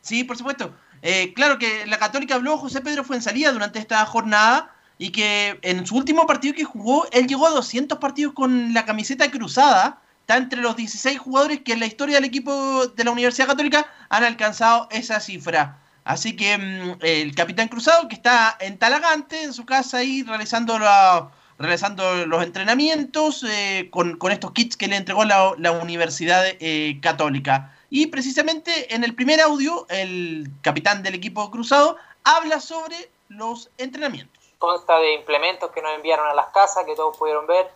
[0.00, 0.74] Sí, por supuesto.
[1.02, 5.86] Eh, claro que la Católica habló José Pedro Fuensalida durante esta jornada y que en
[5.86, 10.00] su último partido que jugó, él llegó a 200 partidos con la camiseta cruzada.
[10.20, 13.86] Está entre los 16 jugadores que en la historia del equipo de la Universidad Católica
[14.08, 15.78] han alcanzado esa cifra.
[16.04, 20.78] Así que mm, el capitán Cruzado, que está en Talagante, en su casa ahí, realizando,
[20.78, 21.28] la-
[21.58, 26.98] realizando los entrenamientos eh, con, con estos kits que le entregó la, la Universidad eh,
[27.02, 27.72] Católica.
[27.90, 34.42] Y precisamente en el primer audio, el capitán del equipo Cruzado habla sobre los entrenamientos.
[34.58, 37.66] consta de implementos que nos enviaron a las casas, que todos pudieron ver,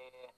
[0.00, 0.30] eh,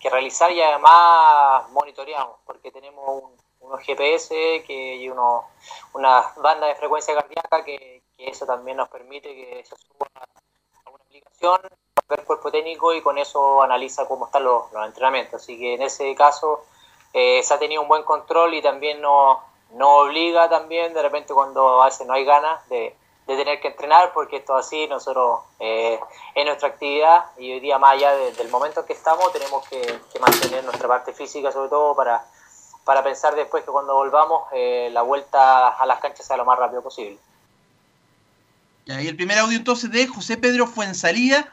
[0.00, 5.44] que realizar y además monitoreamos, porque tenemos un- unos GPS que, y uno,
[5.94, 10.90] una banda de frecuencia cardíaca que, que eso también nos permite que se suba a
[10.90, 11.60] una aplicación,
[12.08, 15.42] ver cuerpo técnico y con eso analiza cómo están los, los entrenamientos.
[15.42, 16.64] Así que en ese caso
[17.12, 19.38] eh, se ha tenido un buen control y también nos,
[19.72, 22.94] nos obliga también de repente cuando a veces no hay ganas de,
[23.26, 25.98] de tener que entrenar porque esto así nosotros eh,
[26.34, 29.66] es nuestra actividad y hoy día más allá de- del momento en que estamos tenemos
[29.68, 29.80] que,
[30.12, 32.24] que mantener nuestra parte física sobre todo para,
[32.84, 36.58] para pensar después que cuando volvamos eh, la vuelta a las canchas sea lo más
[36.58, 37.18] rápido posible.
[38.86, 41.48] Ya, y el primer audio entonces de José Pedro Fuensalida.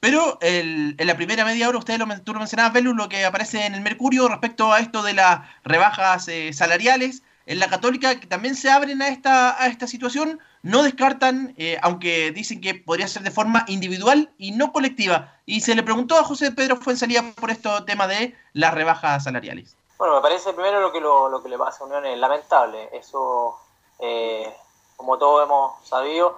[0.00, 3.24] Pero el- en la primera media hora, ustedes lo, tú lo mencionabas, Velu, lo que
[3.24, 8.20] aparece en el Mercurio respecto a esto de las rebajas eh, salariales en la Católica,
[8.20, 12.74] que también se abren a esta, a esta situación, no descartan, eh, aunque dicen que
[12.74, 15.34] podría ser de forma individual y no colectiva.
[15.46, 19.74] Y se le preguntó a José Pedro Fuensalida por este tema de las rebajas salariales.
[19.96, 22.88] Bueno, me parece primero lo que, lo, lo que le pasa a Unión es lamentable.
[22.92, 23.58] Eso,
[23.98, 24.48] eh,
[24.94, 26.36] como todos hemos sabido,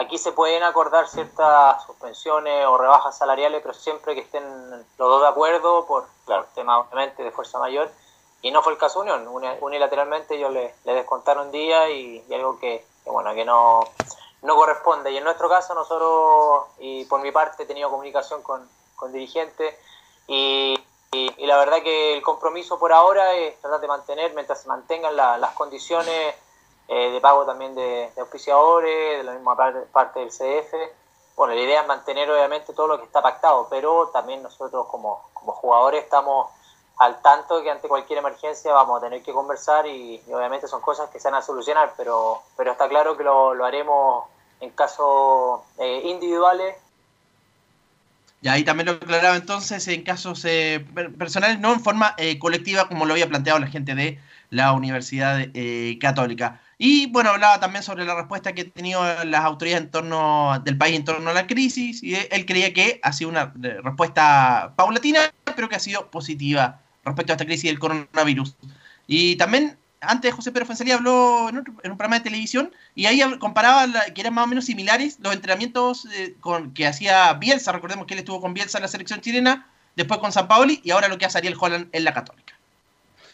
[0.00, 5.20] aquí se pueden acordar ciertas suspensiones o rebajas salariales, pero siempre que estén los dos
[5.22, 7.90] de acuerdo por claro, tema obviamente de fuerza mayor.
[8.40, 9.26] Y no fue el caso Unión.
[9.26, 13.80] Uni- Unilateralmente ellos le, le descontaron día y, y algo que, que, bueno, que no,
[14.42, 15.10] no corresponde.
[15.10, 19.74] Y en nuestro caso nosotros, y por mi parte, he tenido comunicación con, con dirigentes
[20.28, 20.78] y,
[21.10, 24.68] y- y la verdad que el compromiso por ahora es tratar de mantener, mientras se
[24.68, 26.34] mantengan la- las condiciones
[26.88, 30.74] eh, de pago también de, de auspiciadores, de la misma parte, parte del CF.
[31.36, 35.28] Bueno, la idea es mantener obviamente todo lo que está pactado, pero también nosotros como,
[35.34, 36.48] como jugadores estamos
[36.98, 41.08] al tanto que ante cualquier emergencia vamos a tener que conversar y, obviamente son cosas
[41.10, 44.24] que se van a solucionar, pero, pero está claro que lo, haremos
[44.60, 46.74] en casos eh, individuales
[48.42, 52.38] Y ahí también lo aclaraba entonces en casos eh, per- personales, no en forma eh,
[52.40, 54.20] colectiva como lo había planteado la gente de
[54.50, 56.60] la Universidad eh, Católica.
[56.80, 60.78] Y bueno, hablaba también sobre la respuesta que han tenido las autoridades en torno del
[60.78, 64.74] país en torno a la crisis y él creía que ha sido una eh, respuesta
[64.76, 65.18] paulatina,
[65.56, 68.54] pero que ha sido positiva respecto a esta crisis del coronavirus.
[69.08, 73.06] Y también antes José Pedro Fonsalía habló en, otro- en un programa de televisión y
[73.06, 77.72] ahí comparaba que eran más o menos similares los entrenamientos eh, con, que hacía Bielsa.
[77.72, 79.66] Recordemos que él estuvo con Bielsa en la selección chilena,
[79.96, 82.54] después con San Paoli y ahora lo que hace Ariel Holland en la Católica.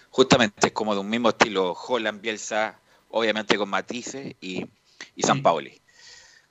[0.09, 2.79] Justamente es como de un mismo estilo Holland, Bielsa,
[3.15, 4.67] obviamente con matices y,
[5.15, 5.81] y San Pauli.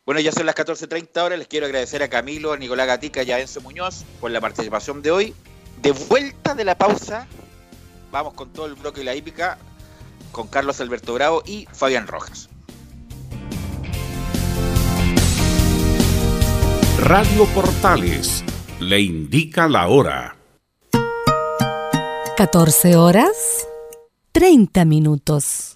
[0.05, 1.37] Bueno, ya son las 14.30 horas.
[1.37, 5.01] Les quiero agradecer a Camilo, a Nicolás Gatica y a Enzo Muñoz por la participación
[5.01, 5.33] de hoy.
[5.81, 7.27] De vuelta de la pausa,
[8.11, 9.57] vamos con todo el bloque de la hípica,
[10.31, 12.49] con Carlos Alberto Bravo y Fabián Rojas.
[16.99, 18.43] Radio Portales
[18.79, 20.37] le indica la hora.
[22.37, 23.67] 14 horas
[24.31, 25.75] 30 minutos.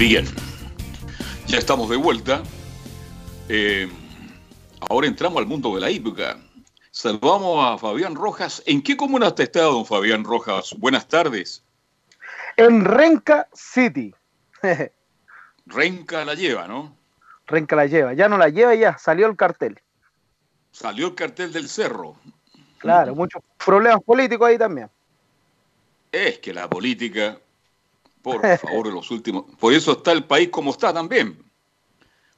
[0.00, 0.24] Bien,
[1.46, 2.42] ya estamos de vuelta.
[3.50, 3.86] Eh,
[4.88, 6.38] ahora entramos al mundo de la hípica.
[6.90, 8.62] Saludamos a Fabián Rojas.
[8.64, 10.74] ¿En qué comuna está estado, don Fabián Rojas?
[10.78, 11.62] Buenas tardes.
[12.56, 14.14] En Renca City.
[15.66, 16.96] Renca la lleva, ¿no?
[17.46, 18.14] Renca la lleva.
[18.14, 19.82] Ya no la lleva, ya salió el cartel.
[20.72, 22.16] Salió el cartel del cerro.
[22.78, 24.88] Claro, muchos problemas políticos ahí también.
[26.10, 27.38] Es que la política,
[28.22, 29.44] por favor, en los últimos.
[29.58, 31.38] Por eso está el país como está también.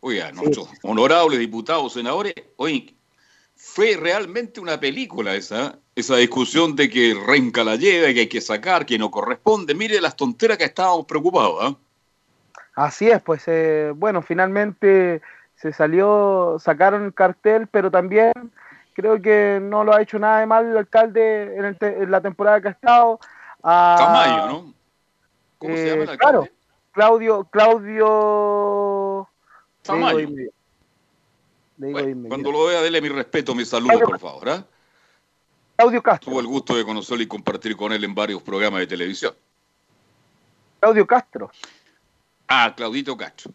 [0.00, 2.94] Oiga, nuestros honorables diputados, senadores, oye,
[3.54, 8.40] fue realmente una película esa, esa discusión de que Renca la lleva, que hay que
[8.40, 9.74] sacar, que no corresponde.
[9.74, 11.76] Mire las tonteras que estábamos preocupados, ¿ah?
[12.74, 15.20] Así es, pues eh, bueno, finalmente
[15.56, 18.32] se salió, sacaron el cartel, pero también
[18.94, 22.10] creo que no lo ha hecho nada de mal el alcalde en, el te- en
[22.10, 23.20] la temporada que ha estado.
[23.62, 24.74] Ah, Tamayo, ¿no?
[25.62, 26.38] ¿Cómo se eh, llama el alcalde?
[26.40, 26.48] Claro,
[26.90, 29.28] Claudio, Claudio.
[29.88, 30.54] inmediato.
[32.28, 34.48] Cuando lo vea, dele mi respeto, mi saludo, por favor.
[34.48, 34.66] ¿ah?
[35.76, 36.32] Claudio Castro.
[36.32, 39.34] Tuve el gusto de conocerlo y compartir con él en varios programas de televisión.
[40.80, 41.52] Claudio Castro.
[42.48, 43.52] Ah, Claudito Castro.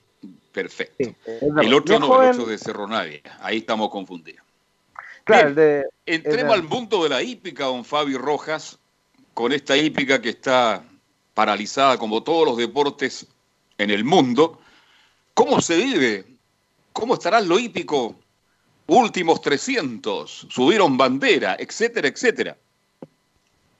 [0.54, 1.14] Perfecto.
[1.26, 2.30] el otro Bien no, joven.
[2.30, 3.22] el otro de Cerro Navia.
[3.42, 4.46] Ahí estamos confundidos.
[5.26, 5.86] Claro, de.
[6.06, 8.80] Entremos al mundo de la hípica, don Fabio Rojas,
[9.34, 10.86] con esta hípica que está
[11.38, 13.28] paralizada como todos los deportes
[13.78, 14.60] en el mundo.
[15.36, 16.26] ¿Cómo se vive?
[16.92, 18.16] ¿Cómo estarán lo hípico?
[18.88, 22.58] Últimos 300, subieron bandera, etcétera, etcétera.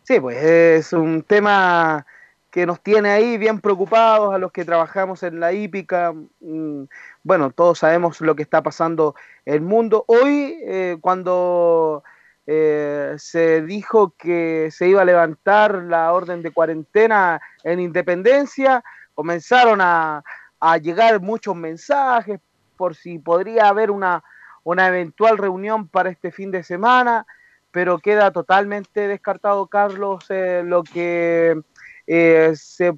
[0.04, 2.06] Sí, pues es un tema
[2.52, 6.14] que nos tiene ahí bien preocupados a los que trabajamos en la hípica.
[6.40, 6.84] Mm,
[7.24, 10.06] Bueno, todos sabemos lo que está pasando en el mundo.
[10.06, 12.04] Hoy, eh, cuando
[12.48, 18.84] eh, se dijo que se iba a levantar la orden de cuarentena en Independencia,
[19.14, 20.24] comenzaron a,
[20.60, 22.40] a llegar muchos mensajes
[22.78, 24.24] por si podría haber una,
[24.64, 27.26] una eventual reunión para este fin de semana
[27.70, 31.62] pero queda totalmente descartado, Carlos, eh, lo que
[32.08, 32.94] eh, se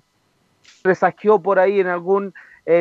[0.84, 2.34] presagió por ahí en algún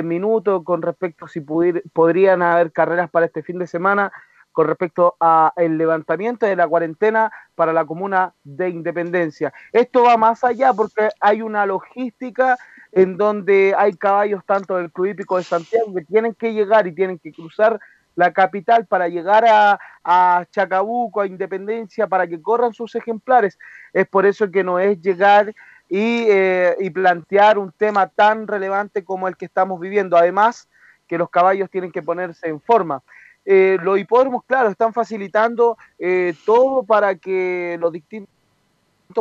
[0.05, 4.13] minuto con respecto a si pudir- podrían haber carreras para este fin de semana
[4.59, 9.53] con respecto a el levantamiento de la cuarentena para la comuna de Independencia.
[9.73, 12.59] Esto va más allá porque hay una logística
[12.91, 16.93] en donde hay caballos tanto del Club Hípico de Santiago que tienen que llegar y
[16.93, 17.79] tienen que cruzar
[18.17, 23.57] la capital para llegar a, a Chacabuco, a Independencia, para que corran sus ejemplares.
[23.93, 25.55] Es por eso que no es llegar
[25.89, 30.17] y, eh, y plantear un tema tan relevante como el que estamos viviendo.
[30.17, 30.69] Además,
[31.07, 33.05] que los caballos tienen que ponerse en forma.
[33.51, 38.29] Eh, los hipódromos, claro, están facilitando eh, todo para que los distintos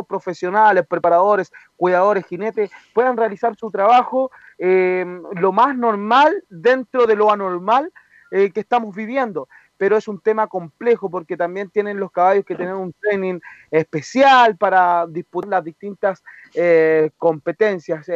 [0.06, 5.02] profesionales, preparadores, cuidadores, jinetes puedan realizar su trabajo eh,
[5.32, 7.90] lo más normal dentro de lo anormal
[8.30, 9.48] eh, que estamos viviendo.
[9.78, 14.58] Pero es un tema complejo porque también tienen los caballos que tener un training especial
[14.58, 16.22] para disputar las distintas
[16.52, 18.06] eh, competencias.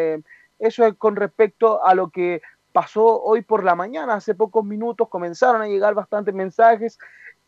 [0.59, 2.43] Eso es con respecto a lo que
[2.73, 4.15] pasó hoy por la mañana.
[4.15, 6.99] Hace pocos minutos comenzaron a llegar bastantes mensajes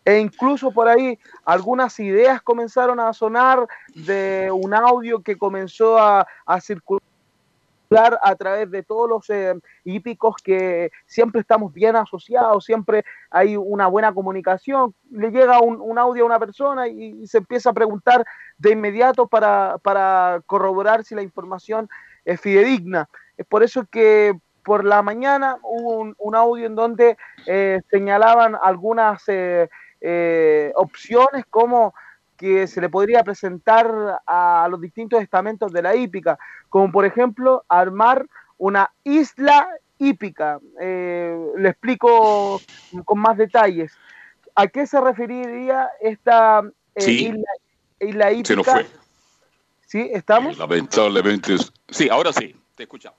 [0.04, 6.26] e incluso por ahí algunas ideas comenzaron a sonar de un audio que comenzó a,
[6.60, 7.00] circular
[8.22, 9.54] a través de todos los eh,
[9.84, 14.94] hípicos que siempre estamos bien asociados, siempre hay una buena comunicación.
[15.10, 18.26] Le llega un, audio a una persona y, y se empieza a preguntar
[18.58, 21.88] de inmediato para, para corroborar si la información
[22.26, 23.08] es fidedigna.
[23.36, 28.56] Es por eso que por la mañana hubo un, un audio en donde eh, señalaban
[28.60, 29.68] algunas eh,
[30.00, 31.94] eh, opciones como
[32.36, 36.38] que se le podría presentar a los distintos estamentos de la hípica,
[36.68, 38.26] como por ejemplo armar
[38.58, 40.58] una isla hípica.
[40.80, 42.60] Eh, le explico
[43.04, 43.92] con más detalles.
[44.56, 46.62] ¿A qué se referiría esta
[46.94, 47.26] eh, Sí.
[47.28, 47.50] isla,
[48.00, 48.46] isla hípica?
[48.48, 48.86] Se nos fue.
[49.86, 50.10] ¿Sí?
[50.12, 50.58] ¿Estamos?
[50.58, 51.56] Lamentablemente.
[51.88, 53.18] Sí, ahora sí, te escuchamos.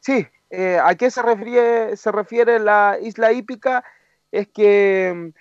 [0.00, 3.82] Sí, eh, ¿a qué se refiere, se refiere la isla hípica?
[4.30, 5.32] Es que...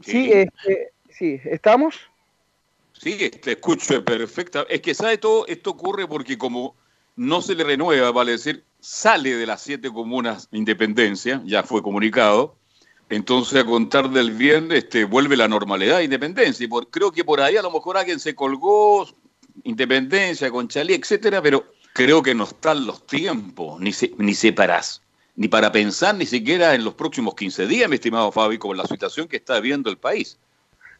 [0.00, 1.94] Sí, este, sí, ¿estamos?
[2.92, 4.66] Sí, te escucho perfecta.
[4.68, 6.74] Es que sabe todo, esto ocurre porque como
[7.14, 12.56] no se le renueva, vale decir, sale de las siete comunas Independencia, ya fue comunicado,
[13.10, 16.64] entonces a contar del viernes este, vuelve la normalidad de Independencia.
[16.64, 19.06] Y por- creo que por ahí a lo mejor alguien se colgó,
[19.62, 25.02] Independencia, Conchalí, etcétera, pero creo que no están los tiempos, ni, se, ni se parás,
[25.36, 28.86] ni para pensar ni siquiera en los próximos 15 días, mi estimado Fabi, con la
[28.86, 30.38] situación que está viviendo el país.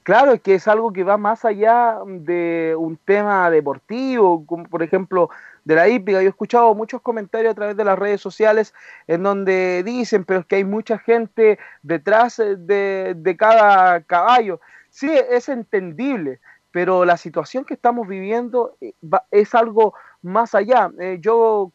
[0.03, 4.83] Claro, es que es algo que va más allá de un tema deportivo, como por
[4.83, 5.31] ejemplo
[5.65, 6.21] de la hípica.
[6.21, 8.75] Yo he escuchado muchos comentarios a través de las redes sociales
[9.07, 14.61] en donde dicen, pero es que hay mucha gente detrás de, de cada caballo.
[14.91, 16.41] Sí, es entendible,
[16.73, 18.95] pero la situación que estamos viviendo eh,
[19.31, 20.91] es algo más allá.
[20.99, 21.71] Eh, yo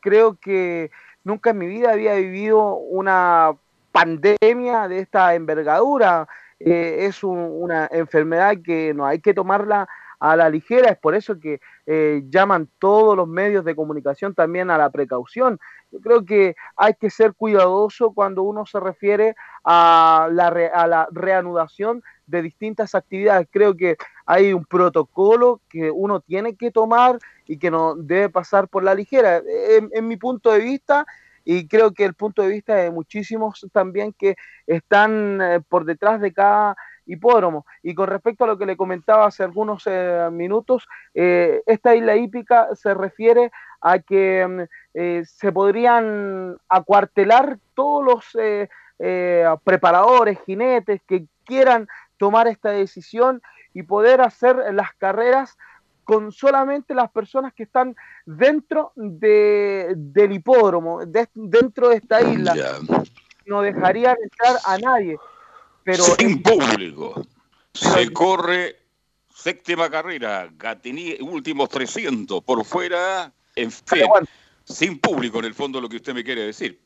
[0.00, 0.90] creo que
[1.24, 3.52] nunca en mi vida había vivido una
[3.92, 6.26] pandemia de esta envergadura.
[6.60, 9.88] Eh, es un- una enfermedad que no hay que tomarla
[10.20, 11.60] a la ligera, es por eso que
[12.28, 15.60] llaman todos los medios de comunicación también a la precaución.
[15.92, 20.86] Yo creo que hay que ser cuidadoso cuando uno se refiere a la, re- a
[20.88, 23.46] la reanudación de distintas actividades.
[23.50, 23.96] Creo que
[24.30, 28.94] hay un protocolo que uno tiene que tomar y que no debe pasar por la
[28.94, 29.40] ligera.
[29.90, 31.06] En, mi punto de vista,
[31.46, 36.20] y creo que el punto de vista de muchísimos también que están eh, por detrás
[36.20, 36.76] de cada
[37.06, 37.64] hipódromo.
[37.82, 42.14] Y con respecto a lo que le comentaba hace algunos eh, minutos, eh, esta isla
[42.14, 43.50] hípica se refiere
[43.80, 44.60] a que mm,
[44.92, 48.36] eh, se podrían acuartelar todos los
[49.00, 53.40] eh, preparadores, jinetes que quieran tomar esta decisión
[53.78, 55.56] y poder hacer las carreras
[56.02, 57.94] con solamente las personas que están
[58.26, 62.56] dentro de, del hipódromo, de- dentro de esta isla.
[63.46, 65.16] No dejarían entrar a nadie.
[65.84, 67.22] Pero Sin público.
[67.72, 68.76] Se corre
[69.32, 74.06] séptima carrera, Gatini, últimos 300 por fuera, en fin,
[74.64, 76.80] sin público en el fondo lo que usted me quiere decir.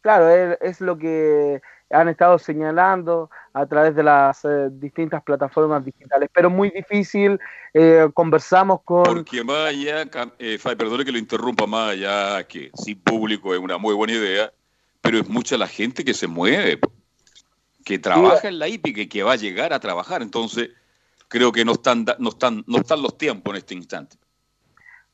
[0.00, 5.84] Claro, es, es lo que han estado señalando a través de las eh, distintas plataformas
[5.84, 7.40] digitales, pero muy difícil.
[7.74, 9.04] eh, conversamos con...
[9.04, 10.04] Porque más allá,
[10.38, 14.12] eh, Fay, perdone que lo interrumpa, más allá que sin público es una muy buena
[14.14, 14.52] idea,
[15.00, 16.78] pero es mucha la gente que se mueve,
[17.84, 20.22] que trabaja en la hípica y que va a llegar a trabajar.
[20.22, 20.70] Entonces,
[21.28, 24.16] creo que no están, no están, no están los tiempos en este instante.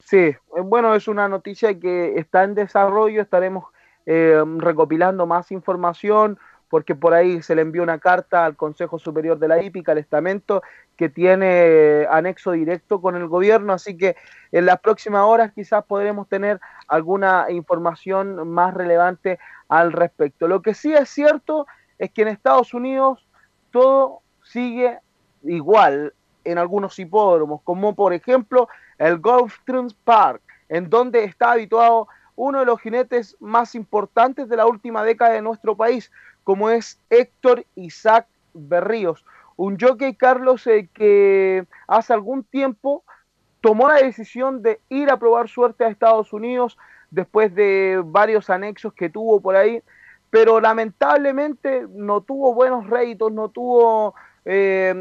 [0.01, 3.65] Sí, eh, bueno, es una noticia que está en desarrollo, estaremos
[4.07, 6.39] eh, recopilando más información
[6.75, 9.99] porque por ahí se le envió una carta al Consejo Superior de la Hípica, al
[9.99, 10.61] estamento,
[10.97, 14.17] que tiene eh, anexo directo con el gobierno, así que
[14.51, 20.49] en las próximas horas quizás podremos tener alguna información más relevante al respecto.
[20.49, 23.25] Lo que sí es cierto es que en Estados Unidos
[23.71, 24.99] todo sigue
[25.45, 26.13] igual
[26.43, 28.69] en algunos hipódromos, como por ejemplo
[28.99, 34.67] el Gulfstream Park, en donde está habituado uno de los jinetes más importantes de la
[34.67, 36.11] última década de nuestro país,
[36.45, 39.25] como es Héctor Isaac Berríos,
[39.57, 43.03] un jockey Carlos eh, que hace algún tiempo
[43.61, 46.77] tomó la decisión de ir a probar suerte a Estados Unidos
[47.11, 49.83] después de varios anexos que tuvo por ahí,
[50.31, 54.15] pero lamentablemente no tuvo buenos réditos, no tuvo
[54.45, 54.95] eh,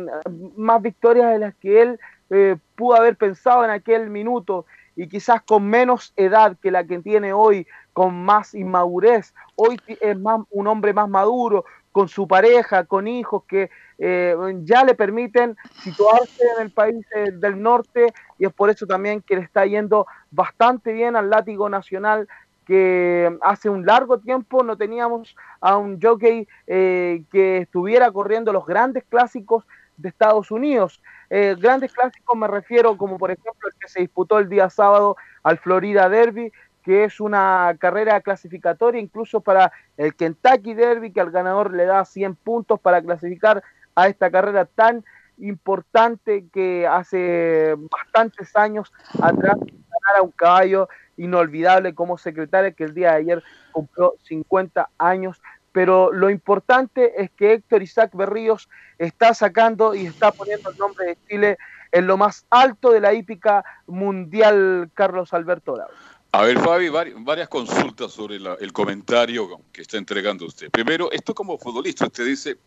[0.56, 2.00] más victorias de las que él
[2.30, 4.66] eh, pudo haber pensado en aquel minuto
[4.96, 9.34] y quizás con menos edad que la que tiene hoy, con más inmadurez.
[9.56, 11.64] Hoy es más, un hombre más maduro,
[11.94, 17.32] con su pareja, con hijos que eh, ya le permiten situarse en el país eh,
[17.32, 21.70] del norte y es por eso también que le está yendo bastante bien al látigo
[21.70, 22.28] nacional
[22.66, 28.66] que hace un largo tiempo no teníamos a un jockey eh, que estuviera corriendo los
[28.66, 29.66] grandes clásicos
[29.96, 31.00] de Estados Unidos.
[31.30, 35.58] Grandes clásicos me refiero como por ejemplo el que se disputó el día sábado al
[35.58, 36.52] Florida Derby,
[36.84, 42.06] que es una carrera clasificatoria incluso para el Kentucky Derby, que al ganador le da
[42.06, 43.64] 100 puntos para clasificar
[43.96, 45.04] a esta carrera tan
[45.40, 48.92] importante que hace bastantes años
[49.22, 55.42] atrás ganara un caballo inolvidable como secretario que el día de ayer cumplió 50 años.
[55.72, 58.70] Pero lo importante es que Héctor Isaac Berríos
[59.00, 61.58] está sacando y está poniendo el nombre de Chile
[61.92, 65.94] en lo más alto de la hípica mundial, Carlos Alberto Lauro.
[66.36, 70.72] A ver, Fabi, vari- varias consultas sobre la- el comentario que está entregando usted.
[70.72, 72.58] Primero, esto como futbolista, usted dice,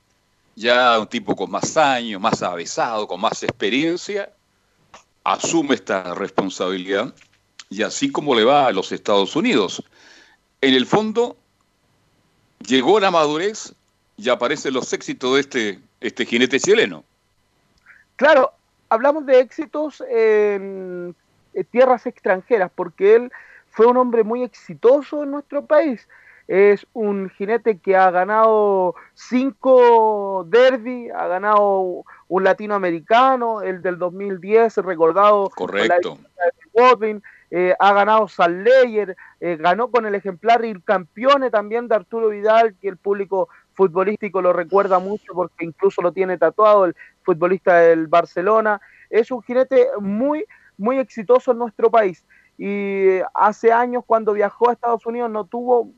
[0.55, 4.32] ya un tipo con más años, más avesado, con más experiencia,
[5.24, 7.12] asume esta responsabilidad
[7.68, 9.82] y así como le va a los Estados Unidos.
[10.60, 11.36] En el fondo,
[12.60, 13.74] llegó la madurez
[14.16, 17.02] y aparecen los éxitos de este, este jinete chileno.
[18.14, 18.52] Claro,
[18.90, 21.16] hablamos de éxitos en
[21.72, 23.32] tierras extranjeras, porque él
[23.77, 26.09] fue un hombre muy exitoso en nuestro país.
[26.48, 34.78] Es un jinete que ha ganado cinco derby, ha ganado un latinoamericano, el del 2010,
[34.78, 36.19] recordado Correcto.
[36.73, 41.86] Godwin, eh, ha ganado San Leyer, eh, ganó con el ejemplar y el campeón también
[41.86, 46.86] de Arturo Vidal, que el público futbolístico lo recuerda mucho porque incluso lo tiene tatuado
[46.86, 48.81] el futbolista del Barcelona.
[49.11, 50.47] Es un jinete muy,
[50.78, 52.24] muy exitoso en nuestro país.
[52.59, 55.91] Y hace años cuando viajó a Estados Unidos no tuvo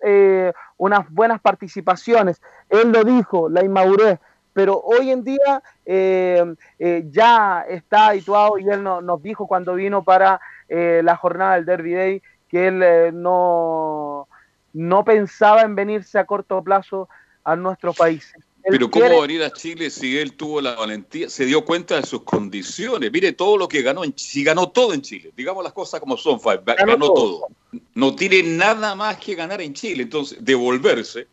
[0.00, 2.40] eh, unas buenas participaciones.
[2.68, 4.18] Él lo dijo, la inmadurez,
[4.52, 6.44] pero hoy en día eh,
[6.78, 11.54] eh, ya está habituado y él no- nos dijo cuando vino para eh, la jornada
[11.56, 14.28] del Derby Day que él eh, no,
[14.72, 17.08] no pensaba en venirse a corto plazo
[17.42, 18.32] a nuestro país.
[18.66, 22.22] Pero ¿cómo venir a Chile si él tuvo la valentía, se dio cuenta de sus
[22.22, 23.12] condiciones?
[23.12, 26.16] Mire todo lo que ganó, en, si ganó todo en Chile, digamos las cosas como
[26.16, 27.14] son, ganó, Ganó todo.
[27.14, 27.48] todo.
[27.94, 31.26] No tiene nada más que ganar en Chile, entonces devolverse,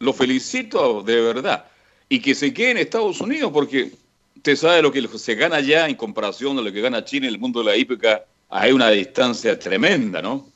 [0.00, 1.66] lo felicito de verdad.
[2.08, 3.92] Y que se quede en Estados Unidos porque
[4.36, 7.34] usted sabe lo que se gana allá en comparación a lo que gana Chile en
[7.34, 10.46] el mundo de la hípica, hay una distancia tremenda, ¿no?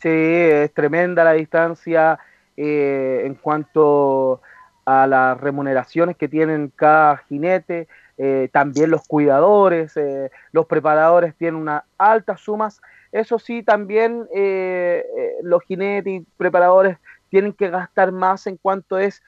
[0.00, 2.18] Sí, es tremenda la distancia
[2.56, 4.40] eh, en cuanto a
[4.86, 7.88] las remuneraciones que tienen cada jinete,
[8.18, 12.80] eh, también los cuidadores, eh, los preparadores tienen unas altas sumas.
[13.12, 15.04] Eso sí, también eh,
[15.42, 16.98] los jinetes y preparadores
[17.28, 19.22] tienen que gastar más en cuanto es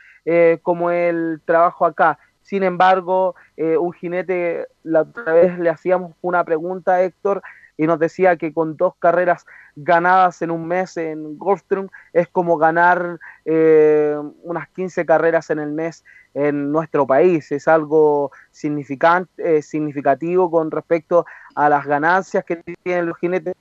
[0.62, 2.18] como el trabajo acá.
[2.42, 7.42] Sin embargo, un jinete, la otra vez le hacíamos una pregunta a Héctor
[7.78, 9.46] y nos decía que con dos carreras
[9.76, 15.70] ganadas en un mes en Gulfstream es como ganar eh, unas 15 carreras en el
[15.70, 17.50] mes en nuestro país.
[17.52, 21.24] Es algo significante, eh, significativo con respecto
[21.54, 23.54] a las ganancias que tienen los jinetes.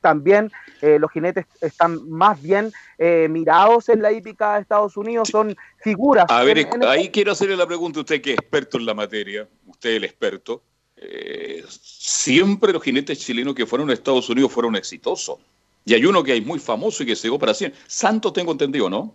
[0.00, 0.50] También
[0.82, 5.54] eh, los jinetes están más bien eh, mirados en la hípica de Estados Unidos, son
[5.78, 6.26] figuras.
[6.28, 8.84] A ver, En- en ahí quiero hacerle la pregunta a usted que es experto en
[8.84, 10.62] la materia, usted el experto.
[11.06, 15.38] Eh, siempre los jinetes chilenos que fueron a Estados Unidos fueron exitosos.
[15.84, 17.78] Y hay uno que es muy famoso y que se llegó para siempre.
[17.86, 19.14] Santos tengo entendido, ¿no?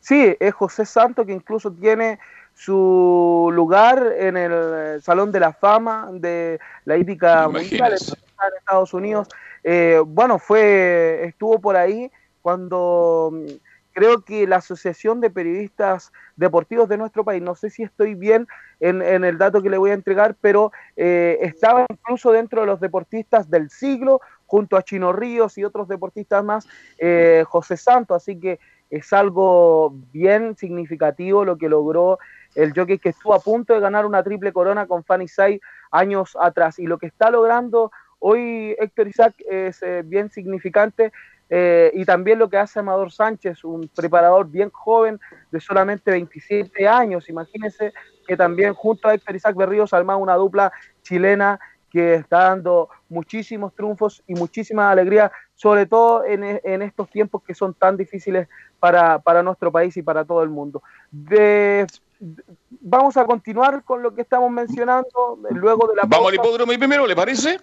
[0.00, 2.18] Sí, es José Santos que incluso tiene
[2.54, 9.28] su lugar en el Salón de la Fama de la hípica mundial en Estados Unidos.
[9.64, 12.10] Eh, bueno, fue estuvo por ahí
[12.42, 13.46] cuando mm,
[13.94, 18.46] creo que la Asociación de Periodistas Deportivos de nuestro país, no sé si estoy bien
[18.80, 22.80] en, el dato que le voy a entregar, pero eh, estaba incluso dentro de los
[22.80, 26.68] deportistas del siglo, junto a Chino Ríos y otros deportistas más,
[26.98, 28.58] eh, José Santos, así que
[28.90, 32.18] es algo bien significativo lo que logró
[32.54, 35.60] el jockey que estuvo a punto de ganar una triple corona con Fanny Sai
[35.90, 36.78] años atrás.
[36.78, 37.90] Y lo que está logrando
[38.20, 41.12] hoy Héctor Isaac es eh, bien significante.
[41.50, 46.88] Eh, y también lo que hace Amador Sánchez, un preparador bien joven de solamente 27
[46.88, 47.28] años.
[47.28, 47.92] Imagínense
[48.26, 50.72] que también junto a Héctor Isaac Berríos armado una dupla
[51.02, 51.60] chilena
[51.90, 57.42] que está dando muchísimos triunfos y muchísima alegría, sobre todo en, e- en estos tiempos
[57.44, 58.48] que son tan difíciles
[58.80, 60.82] para, para nuestro país y para todo el mundo.
[61.12, 61.86] De-
[62.18, 62.42] de-
[62.80, 66.78] vamos a continuar con lo que estamos mencionando luego de la Vamos al hipódromo y
[66.78, 67.60] primero, ¿le parece?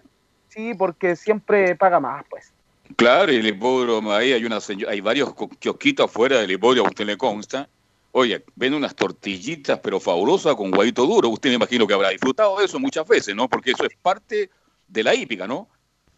[0.48, 2.54] Sí, porque siempre paga más, pues.
[2.96, 7.70] Claro, el hipódromo, ahí hay, una hay varios kiosquitos afuera del hipódromo, usted le consta.
[8.14, 11.30] Oye, ven unas tortillitas, pero fabulosas con huevito duro.
[11.30, 13.48] Usted me imagino que habrá disfrutado de eso muchas veces, ¿no?
[13.48, 14.50] Porque eso es parte
[14.88, 15.70] de la hípica, ¿no?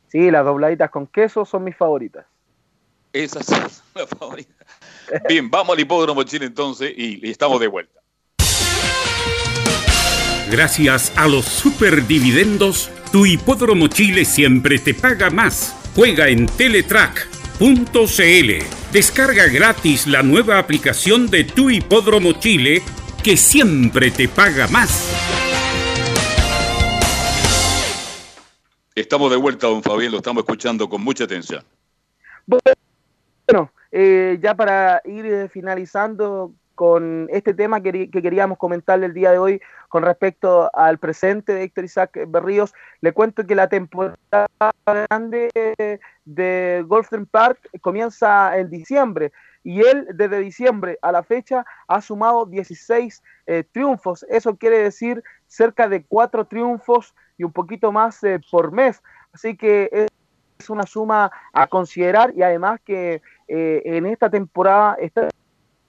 [0.07, 2.25] Sí, las dobladitas con queso son mis favoritas.
[3.11, 4.55] Esas son las favoritas.
[5.27, 7.99] Bien, vamos al hipódromo Chile entonces y, y estamos de vuelta.
[10.49, 15.82] Gracias a los superdividendos, tu hipódromo Chile siempre te paga más.
[15.95, 17.61] Juega en Teletrack.cl.
[18.91, 22.81] Descarga gratis la nueva aplicación de tu hipódromo Chile
[23.23, 25.07] que siempre te paga más.
[28.95, 31.63] Estamos de vuelta, don Fabián, lo estamos escuchando con mucha atención.
[32.47, 39.13] Bueno, eh, ya para ir eh, finalizando con este tema que, que queríamos comentarle el
[39.13, 43.69] día de hoy con respecto al presente de Héctor Isaac Berríos, le cuento que la
[43.69, 44.47] temporada
[44.85, 45.49] grande
[46.25, 49.31] de Gulfstream Park comienza en diciembre
[49.63, 54.25] y él desde diciembre a la fecha ha sumado 16 eh, triunfos.
[54.29, 59.01] Eso quiere decir cerca de cuatro triunfos y un poquito más eh, por mes.
[59.31, 59.89] Así que
[60.59, 65.29] es una suma a considerar y además que eh, en esta temporada están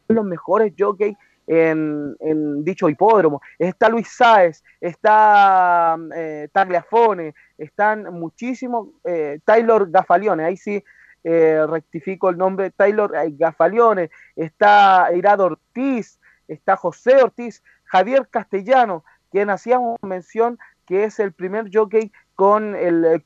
[0.08, 1.16] los mejores jockeys
[1.46, 3.40] en, en dicho hipódromo.
[3.58, 10.82] Está Luis Sáez, está eh, Tagliafone, están muchísimos, eh, Taylor Gafalione, ahí sí
[11.22, 16.18] eh, rectifico el nombre, Taylor Gafalione, está Irado Ortiz,
[16.48, 23.04] está José Ortiz, Javier Castellano, quien hacíamos mención que es el primer jockey con el
[23.04, 23.24] eh,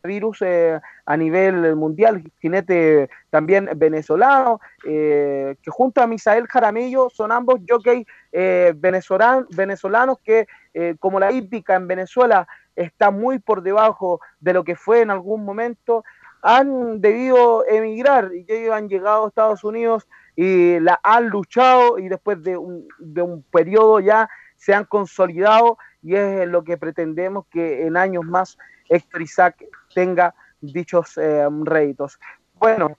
[0.00, 7.32] coronavirus eh, a nivel mundial, jinete también venezolano, eh, que junto a Misael Jaramillo son
[7.32, 12.46] ambos jockey eh, venezolan- venezolanos que, eh, como la hípica en Venezuela
[12.76, 16.04] está muy por debajo de lo que fue en algún momento,
[16.42, 22.08] han debido emigrar y ellos han llegado a Estados Unidos y la han luchado y
[22.08, 24.28] después de un, de un periodo ya
[24.60, 28.58] se han consolidado y es lo que pretendemos que en años más
[28.90, 29.64] Héctor Isaac
[29.94, 32.20] tenga dichos eh, réditos.
[32.58, 32.98] Bueno,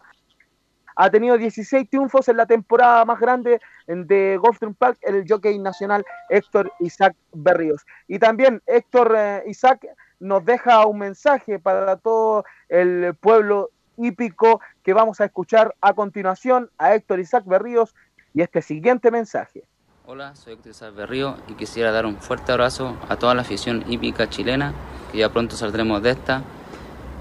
[0.95, 6.03] ha tenido 16 triunfos en la temporada más grande de Golden Park, el jockey nacional
[6.29, 7.85] Héctor Isaac Berríos.
[8.07, 9.85] Y también Héctor eh, Isaac
[10.19, 16.71] nos deja un mensaje para todo el pueblo hípico que vamos a escuchar a continuación
[16.79, 17.93] a Héctor Isaac Berríos
[18.33, 19.63] y este siguiente mensaje.
[20.13, 23.85] Hola, soy Héctor Isaac Berrío y quisiera dar un fuerte abrazo a toda la afición
[23.87, 24.73] hípica chilena,
[25.09, 26.41] que ya pronto saldremos de esta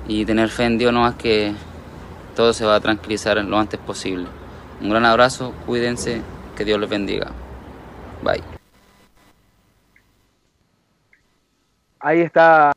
[0.09, 1.55] y tener fe en Dios nomás que
[2.35, 4.27] todo se va a tranquilizar lo antes posible.
[4.81, 6.21] Un gran abrazo, cuídense,
[6.57, 7.29] que Dios les bendiga.
[8.25, 8.43] Bye.
[12.01, 12.73] Ahí está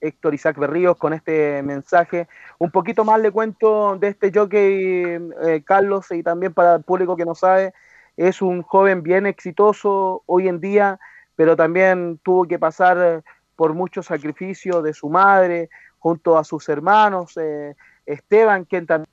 [0.00, 2.28] Héctor Isaac Berríos con este mensaje.
[2.58, 7.16] Un poquito más le cuento de este jockey, eh, Carlos, y también para el público
[7.16, 7.74] que no sabe,
[8.16, 10.98] es un joven bien exitoso hoy en día,
[11.34, 13.22] pero también tuvo que pasar eh,
[13.54, 15.68] por mucho sacrificio de su madre,
[15.98, 17.74] junto a sus hermanos, eh,
[18.04, 19.04] Esteban, quien tam-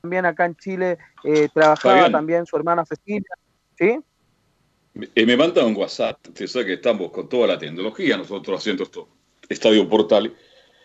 [0.00, 2.12] también acá en Chile eh, trabajaba, Fabián.
[2.12, 3.34] también su hermana Cecilia,
[3.76, 3.98] ¿sí?
[5.14, 8.84] Eh, me mandan un WhatsApp, usted sabe que estamos con toda la tecnología, nosotros haciendo
[8.84, 9.08] esto,
[9.48, 10.32] Estadio Portal.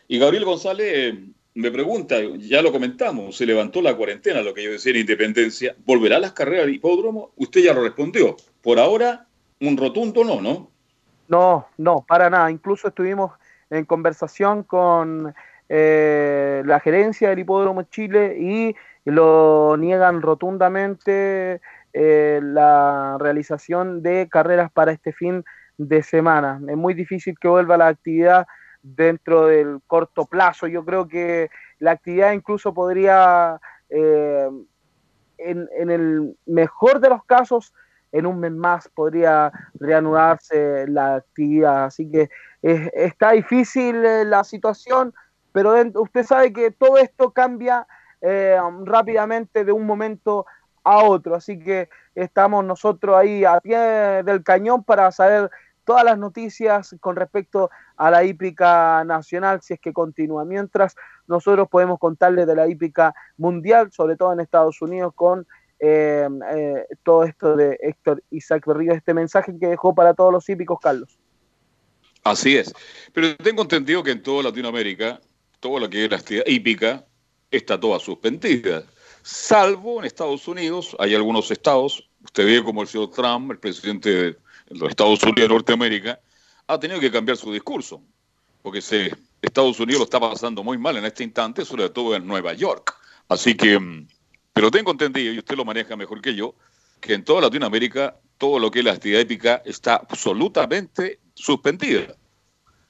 [0.07, 1.16] Y Gabriel González
[1.55, 5.76] me pregunta, ya lo comentamos, se levantó la cuarentena, lo que yo decía en Independencia,
[5.85, 7.31] ¿volverá a las carreras al hipódromo?
[7.35, 8.38] Usted ya lo respondió.
[8.61, 9.26] Por ahora,
[9.59, 10.69] un rotundo no, ¿no?
[11.27, 12.49] No, no, para nada.
[12.49, 13.31] Incluso estuvimos
[13.69, 15.34] en conversación con
[15.67, 21.61] eh, la gerencia del Hipódromo Chile y lo niegan rotundamente
[21.93, 25.43] eh, la realización de carreras para este fin
[25.77, 26.59] de semana.
[26.67, 28.47] Es muy difícil que vuelva la actividad
[28.81, 30.68] dentro del corto plazo.
[30.68, 31.49] Yo creo que
[31.80, 34.49] la actividad incluso podría, eh,
[35.38, 37.73] en, en el mejor de los casos,
[38.11, 41.85] en un mes más podría reanudarse la actividad.
[41.85, 42.30] Así que
[42.64, 45.14] eh, está difícil eh, la situación,
[45.51, 47.88] pero usted sabe que todo esto cambia
[48.22, 50.45] eh, rápidamente de un momento
[50.84, 51.35] a otro.
[51.35, 53.77] Así que estamos nosotros ahí a pie
[54.23, 55.49] del cañón para saber
[55.85, 60.45] todas las noticias con respecto a la hípica nacional, si es que continúa.
[60.45, 60.95] Mientras
[61.27, 65.45] nosotros podemos contarles de la hípica mundial, sobre todo en Estados Unidos, con
[65.80, 70.47] eh, eh, todo esto de Héctor Isaac Berrío, este mensaje que dejó para todos los
[70.47, 71.19] hípicos, Carlos.
[72.23, 72.73] Así es.
[73.11, 75.19] Pero tengo entendido que en toda Latinoamérica,
[75.59, 77.05] todo lo que es la actividad hípica,
[77.51, 78.84] está toda suspendida.
[79.23, 84.09] Salvo en Estados Unidos, hay algunos estados, usted ve como el señor Trump, el presidente
[84.09, 84.38] de
[84.69, 86.21] los Estados Unidos de Norteamérica,
[86.69, 87.99] ha tenido que cambiar su discurso,
[88.61, 88.77] porque
[89.41, 92.93] Estados Unidos lo está pasando muy mal en este instante, sobre todo en Nueva York.
[93.27, 94.07] Así que, mm,
[94.53, 96.53] pero tengo entendido, y usted lo maneja mejor que yo,
[97.01, 102.13] que en toda Latinoamérica todo lo que es la actividad hípica está absolutamente suspendida.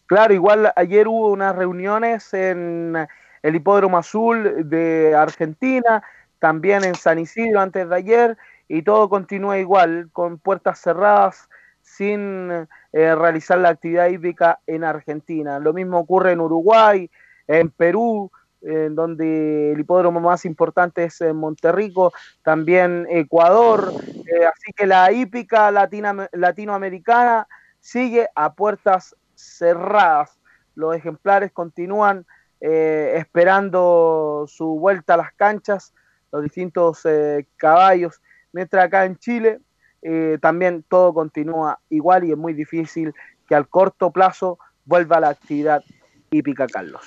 [0.07, 2.97] Claro, igual ayer hubo unas reuniones en
[3.41, 6.03] el Hipódromo Azul de Argentina,
[6.39, 8.38] también en San Isidro antes de ayer,
[8.68, 11.49] y todo continúa igual, con puertas cerradas,
[11.95, 15.60] sin eh, realizar la actividad hípica en Argentina.
[15.60, 17.10] Lo mismo ocurre en Uruguay,
[17.48, 22.14] en Perú, en donde el hipódromo más importante es en Monterrico,
[22.44, 27.48] también Ecuador, eh, así que la hípica latinoamericana
[27.80, 30.38] sigue a puertas cerradas.
[30.76, 32.26] Los ejemplares continúan
[32.61, 35.94] eh, esperando su vuelta a las canchas,
[36.32, 38.22] los distintos eh, caballos,
[38.52, 39.60] mientras acá en Chile
[40.02, 43.14] eh, también todo continúa igual y es muy difícil
[43.48, 45.84] que al corto plazo vuelva la actividad
[46.32, 47.02] hípica, Carlos.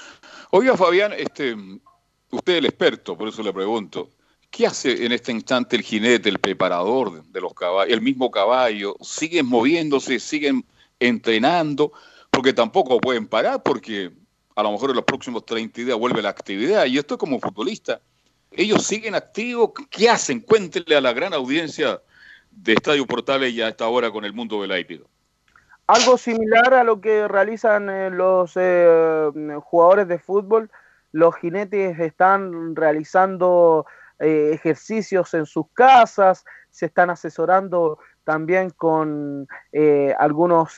[0.51, 1.56] Oiga, Fabián, este,
[2.31, 4.10] usted es el experto, por eso le pregunto.
[4.51, 8.97] ¿Qué hace en este instante el jinete, el preparador de los caballos, el mismo caballo?
[9.01, 10.66] ¿Siguen moviéndose, siguen
[11.01, 11.93] entrenando?
[12.31, 14.12] Porque tampoco pueden parar porque
[14.55, 16.85] a lo mejor en los próximos 30 días vuelve la actividad.
[16.85, 18.02] Y esto como futbolista,
[18.51, 19.70] ellos siguen activos.
[19.89, 20.40] ¿Qué hacen?
[20.40, 22.02] Cuéntenle a la gran audiencia
[22.54, 25.06] de Estadio Portales y a esta hora con el mundo del hípico.
[25.86, 29.30] Algo similar a lo que realizan eh, los eh,
[29.64, 30.70] jugadores de fútbol,
[31.10, 33.84] los jinetes están realizando
[34.18, 40.76] eh, ejercicios en sus casas, se están asesorando también con eh, algunos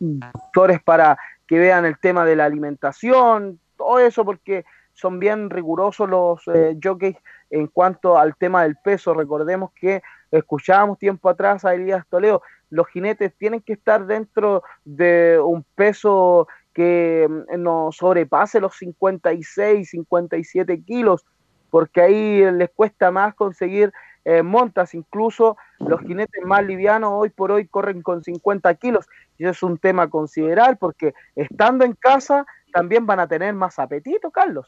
[0.00, 4.64] doctores para que vean el tema de la alimentación, todo eso porque
[4.98, 7.16] son bien rigurosos los eh, jockeys
[7.50, 9.14] en cuanto al tema del peso.
[9.14, 10.02] Recordemos que
[10.32, 16.48] escuchábamos tiempo atrás a Elías Toledo, los jinetes tienen que estar dentro de un peso
[16.74, 21.24] que mm, no sobrepase los 56, 57 kilos,
[21.70, 23.92] porque ahí les cuesta más conseguir
[24.24, 29.06] eh, montas, incluso los jinetes más livianos hoy por hoy corren con 50 kilos,
[29.38, 33.54] y eso es un tema a considerar, porque estando en casa también van a tener
[33.54, 34.66] más apetito, Carlos.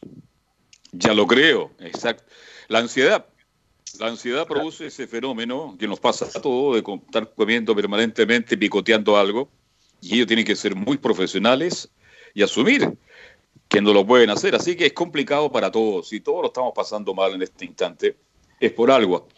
[0.92, 2.24] Ya lo creo, exacto.
[2.68, 3.26] La ansiedad,
[3.98, 9.16] la ansiedad produce ese fenómeno que nos pasa a todos de estar comiendo permanentemente, picoteando
[9.16, 9.50] algo,
[10.00, 11.90] y ellos tienen que ser muy profesionales
[12.34, 12.96] y asumir
[13.68, 14.54] que no lo pueden hacer.
[14.54, 18.16] Así que es complicado para todos, y todos lo estamos pasando mal en este instante,
[18.60, 19.28] es por algo.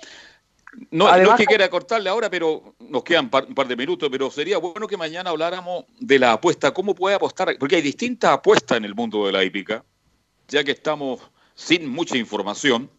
[0.90, 4.08] No, no es que quiera cortarle ahora, pero nos quedan par- un par de minutos,
[4.10, 8.32] pero sería bueno que mañana habláramos de la apuesta, cómo puede apostar, porque hay distintas
[8.32, 9.84] apuestas en el mundo de la hípica,
[10.48, 11.20] ya que estamos
[11.54, 12.90] sin mucha información,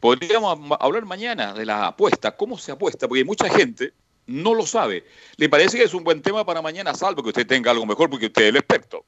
[0.00, 3.94] podríamos hablar mañana de la apuesta, cómo se apuesta, porque mucha gente
[4.26, 5.04] no lo sabe.
[5.36, 8.10] ¿Le parece que es un buen tema para mañana, salvo que usted tenga algo mejor,
[8.10, 9.04] porque usted es el experto?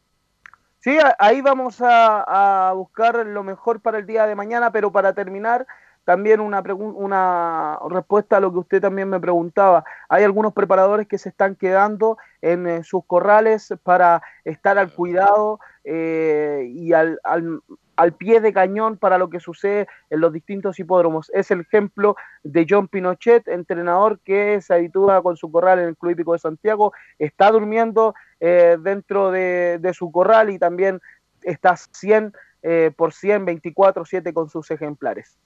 [0.78, 5.14] Sí, ahí vamos a, a buscar lo mejor para el día de mañana, pero para
[5.14, 5.66] terminar,
[6.07, 9.85] también una, una respuesta a lo que usted también me preguntaba.
[10.09, 15.59] Hay algunos preparadores que se están quedando en eh, sus corrales para estar al cuidado
[15.85, 17.61] eh, y al, al-
[17.97, 21.31] al pie de cañón para lo que sucede en los distintos hipódromos.
[21.35, 25.97] Es el ejemplo de John Pinochet, entrenador que se habitúa con su corral en el
[25.97, 31.01] Club Hípico de Santiago, está durmiendo eh, dentro de, su corral y también
[31.43, 35.39] está 100 eh, por 100, 24-7 con sus ejemplares.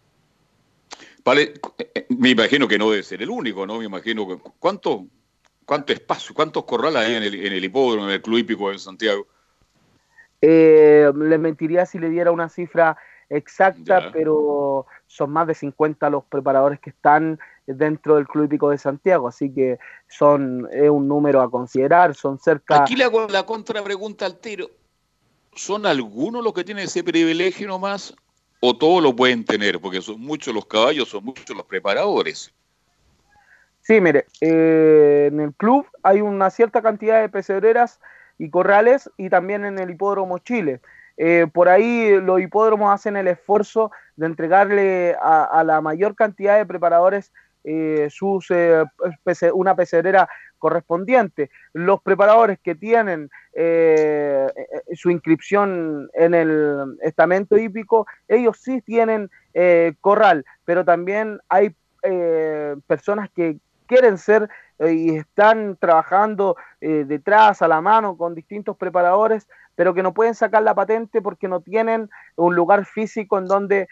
[1.25, 3.79] Vale, eh, eh, me imagino que no debe ser el único, ¿no?
[3.79, 5.07] Me imagino que cuánto,
[5.65, 8.79] cuánto espacio, cuántos corrales hay en el, en el hipódromo, en el club hípico de
[8.79, 9.27] Santiago.
[10.41, 12.97] Eh, le mentiría si le diera una cifra
[13.29, 14.13] exacta, Ya.
[14.13, 19.29] pero son más de 50 los preparadores que están dentro del Club Hípico de Santiago,
[19.29, 19.79] así que
[20.09, 22.83] son es un número a considerar, son cerca...
[22.83, 24.71] Aquí le hago la contrapregunta al tiro.
[25.55, 28.15] ¿Son algunos los que tienen ese privilegio nomás
[28.61, 29.81] o todos lo pueden tener?
[29.81, 32.53] Porque son muchos los caballos, son muchos los preparadores.
[33.81, 37.99] Sí, mire, eh, en el club hay una cierta cantidad de pesebreras
[38.39, 40.81] y corrales y también en el hipódromo Chile.
[41.17, 46.57] Eh, por ahí los hipódromos hacen el esfuerzo de entregarle a, a la mayor cantidad
[46.57, 47.33] de preparadores
[47.63, 48.83] eh, sus, eh,
[49.53, 50.27] una pesebrera
[50.57, 51.51] correspondiente.
[51.75, 54.47] Los preparadores que tienen eh,
[54.95, 59.31] su inscripción en el estamento hípico, ellos sí tienen
[60.01, 61.75] corral, pero también hay
[62.87, 69.93] personas que quieren ser y están trabajando detrás, a la mano, con distintos preparadores, pero
[69.93, 73.89] que no pueden sacar la patente porque no tienen un lugar físico en donde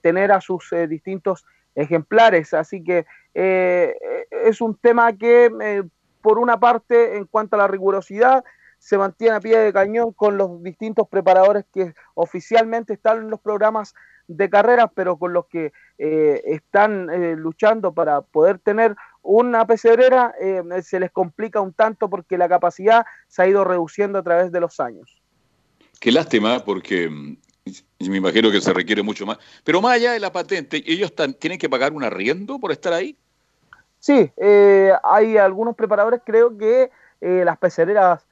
[0.00, 2.54] tener a sus distintos ejemplares.
[2.54, 3.94] Así que eh,
[4.30, 5.82] es un tema que, eh,
[6.22, 8.44] por una parte, en cuanto a la rigurosidad,
[8.78, 13.40] se mantiene a pie de cañón con los distintos preparadores que oficialmente están en los
[13.40, 13.94] programas
[14.26, 20.34] de carreras, pero con los que eh, están eh, luchando para poder tener una pesebrera,
[20.40, 24.52] eh, se les complica un tanto porque la capacidad se ha ido reduciendo a través
[24.52, 25.22] de los años.
[26.00, 27.08] Qué lástima, porque
[27.64, 29.38] mm, me imagino que se requiere mucho más.
[29.64, 33.16] Pero más allá de la patente, ¿ellos tienen que pagar un arriendo por estar ahí?
[33.98, 38.26] Sí, eh, hay algunos preparadores, creo que eh, las pecereras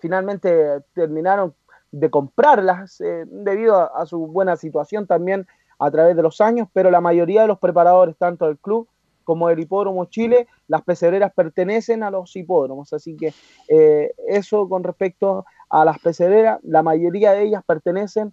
[0.00, 1.52] finalmente terminaron
[1.90, 5.46] de comprarlas eh, debido a, a su buena situación también
[5.78, 8.88] a través de los años, pero la mayoría de los preparadores, tanto del club
[9.28, 13.34] como del hipódromo Chile, las pecereras pertenecen a los hipódromos, así que
[13.68, 18.32] eh, eso con respecto a las pecereras, la mayoría de ellas pertenecen a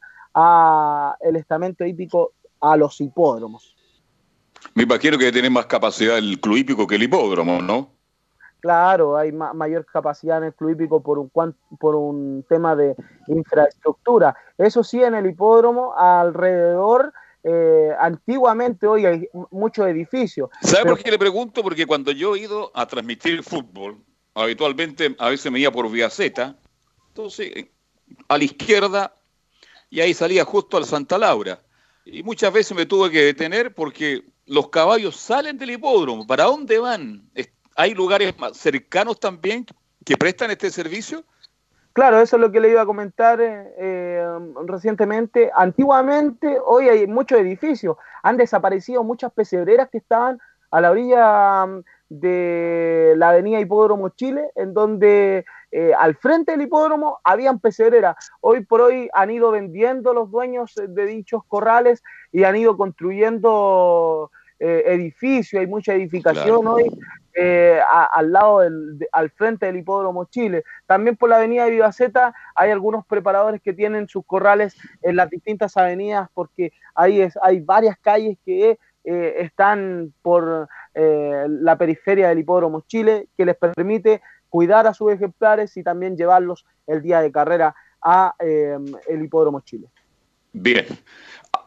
[1.22, 3.76] el estamento hípico a los hipódromos.
[4.74, 7.90] Me imagino que tiene más capacidad el club hípico que el hipódromo, ¿no?
[8.60, 11.32] Claro, hay ma- mayor capacidad en el club hípico por un,
[11.80, 12.96] por un tema de
[13.28, 14.36] infraestructura.
[14.58, 17.14] Eso sí, en el hipódromo, alrededor,
[17.44, 20.50] eh, antiguamente hoy hay muchos edificios.
[20.62, 21.62] ¿Sabe pero- por qué le pregunto?
[21.62, 24.00] Porque cuando yo he ido a transmitir fútbol,
[24.34, 26.56] habitualmente a veces me iba por vía Z
[27.10, 27.72] Entonces, eh,
[28.28, 29.14] a la izquierda,
[29.96, 31.58] y ahí salía justo al Santa Laura.
[32.04, 36.28] Y muchas veces me tuve que detener porque los caballos salen del hipódromo.
[36.28, 37.30] ¿Para dónde van?
[37.78, 39.66] ¿Hay lugares más cercanos también
[40.04, 41.24] que prestan este servicio?
[41.94, 44.28] Claro, eso es lo que le iba a comentar eh, eh,
[44.66, 45.50] recientemente.
[45.56, 47.96] Antiguamente, hoy hay muchos edificios.
[48.22, 50.40] Han desaparecido muchas pesebreras que estaban
[50.72, 55.46] a la orilla mm, de la avenida Hipódromo Chile, en donde
[55.78, 58.16] eh, al frente del hipódromo habían pesebreras.
[58.40, 64.32] Hoy por hoy han ido vendiendo los dueños de dichos corrales y han ido construyendo
[64.60, 66.76] eh, edificios, hay mucha edificación Claro.
[66.76, 66.90] hoy
[67.38, 70.64] eh, a- al lado del, de- al frente del hipódromo Chile.
[70.88, 75.30] También por la avenida de Vivaceta hay algunos preparadores que tienen sus corrales en las
[75.30, 82.30] distintas avenidas porque ahí es, hay varias calles que eh, están por eh, la periferia
[82.30, 84.22] del hipódromo Chile que les permite
[84.56, 88.78] cuidar a sus ejemplares y también llevarlos el día de carrera a eh,
[89.10, 89.88] el hipódromo Chile.
[90.54, 90.86] Bien.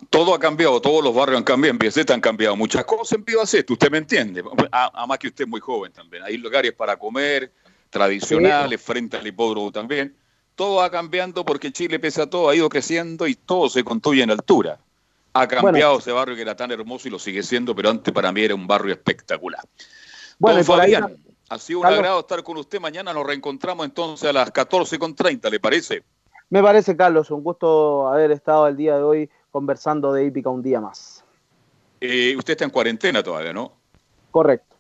[0.09, 3.24] Todo ha cambiado, todos los barrios han cambiado, en Piaceta han cambiado muchas cosas en
[3.24, 4.43] Pivaceta, usted me entiende.
[4.73, 6.23] A- Además que usted es muy joven también.
[6.23, 7.52] Hay lugares para comer,
[7.90, 10.16] tradicionales, frente al hipódromo también.
[10.55, 14.23] Todo va cambiando porque Chile, pese a todo, ha ido creciendo y todo se construye
[14.23, 14.78] en altura.
[15.35, 18.32] Ha cambiado ese barrio que era tan hermoso y lo sigue siendo, pero antes para
[18.32, 19.60] mí era un barrio espectacular.
[20.39, 21.16] Bueno, Don y por ahí- Fabián,
[21.48, 21.98] ha sido un Carlos.
[22.00, 22.80] agrado estar con usted.
[22.80, 26.02] Mañana nos reencontramos entonces a las 14.30, ¿le parece?
[26.50, 30.62] Me parece, Carlos, un gusto haber estado el día de hoy conversando de hípica un
[30.62, 31.24] día más.
[32.00, 33.72] Eh, usted está en cuarentena todavía, ¿no?
[34.30, 34.76] Correcto.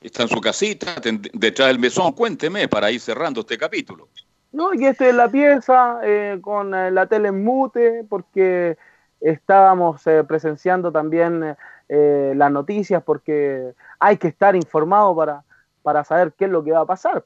[0.00, 0.96] Está en su casita,
[1.32, 2.12] detrás del mesón.
[2.12, 4.08] Cuénteme para ir cerrando este capítulo.
[4.52, 8.76] No, y estoy en la pieza eh, con eh, la tele en mute porque
[9.20, 11.56] estábamos eh, presenciando también
[11.88, 15.44] eh, las noticias porque hay que estar informado para,
[15.82, 17.24] para saber qué es lo que va a pasar.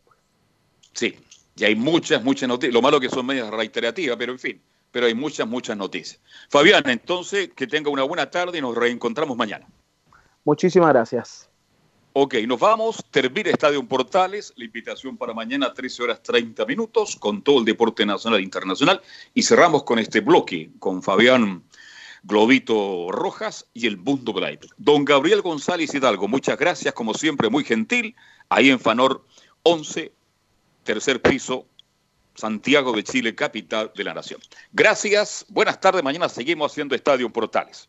[0.92, 1.18] Sí,
[1.56, 2.74] y hay muchas, muchas noticias.
[2.74, 6.20] Lo malo que son medias reiterativas, pero en fin, pero hay muchas, muchas noticias.
[6.48, 9.66] Fabián, entonces, que tenga una buena tarde y nos reencontramos mañana.
[10.44, 11.48] Muchísimas gracias.
[12.12, 13.04] Ok, nos vamos.
[13.10, 14.52] Termina Estadio Portales.
[14.56, 19.00] La invitación para mañana, 13 horas 30 minutos, con todo el deporte nacional e internacional.
[19.34, 21.64] Y cerramos con este bloque, con Fabián
[22.22, 24.60] Globito Rojas y el Mundo Live.
[24.76, 28.14] Don Gabriel González Hidalgo, muchas gracias, como siempre, muy gentil.
[28.54, 29.26] Ahí en Fanor
[29.64, 30.12] 11,
[30.84, 31.66] tercer piso,
[32.36, 34.40] Santiago de Chile, capital de la nación.
[34.72, 36.04] Gracias, buenas tardes.
[36.04, 37.88] Mañana seguimos haciendo Estadio Portales.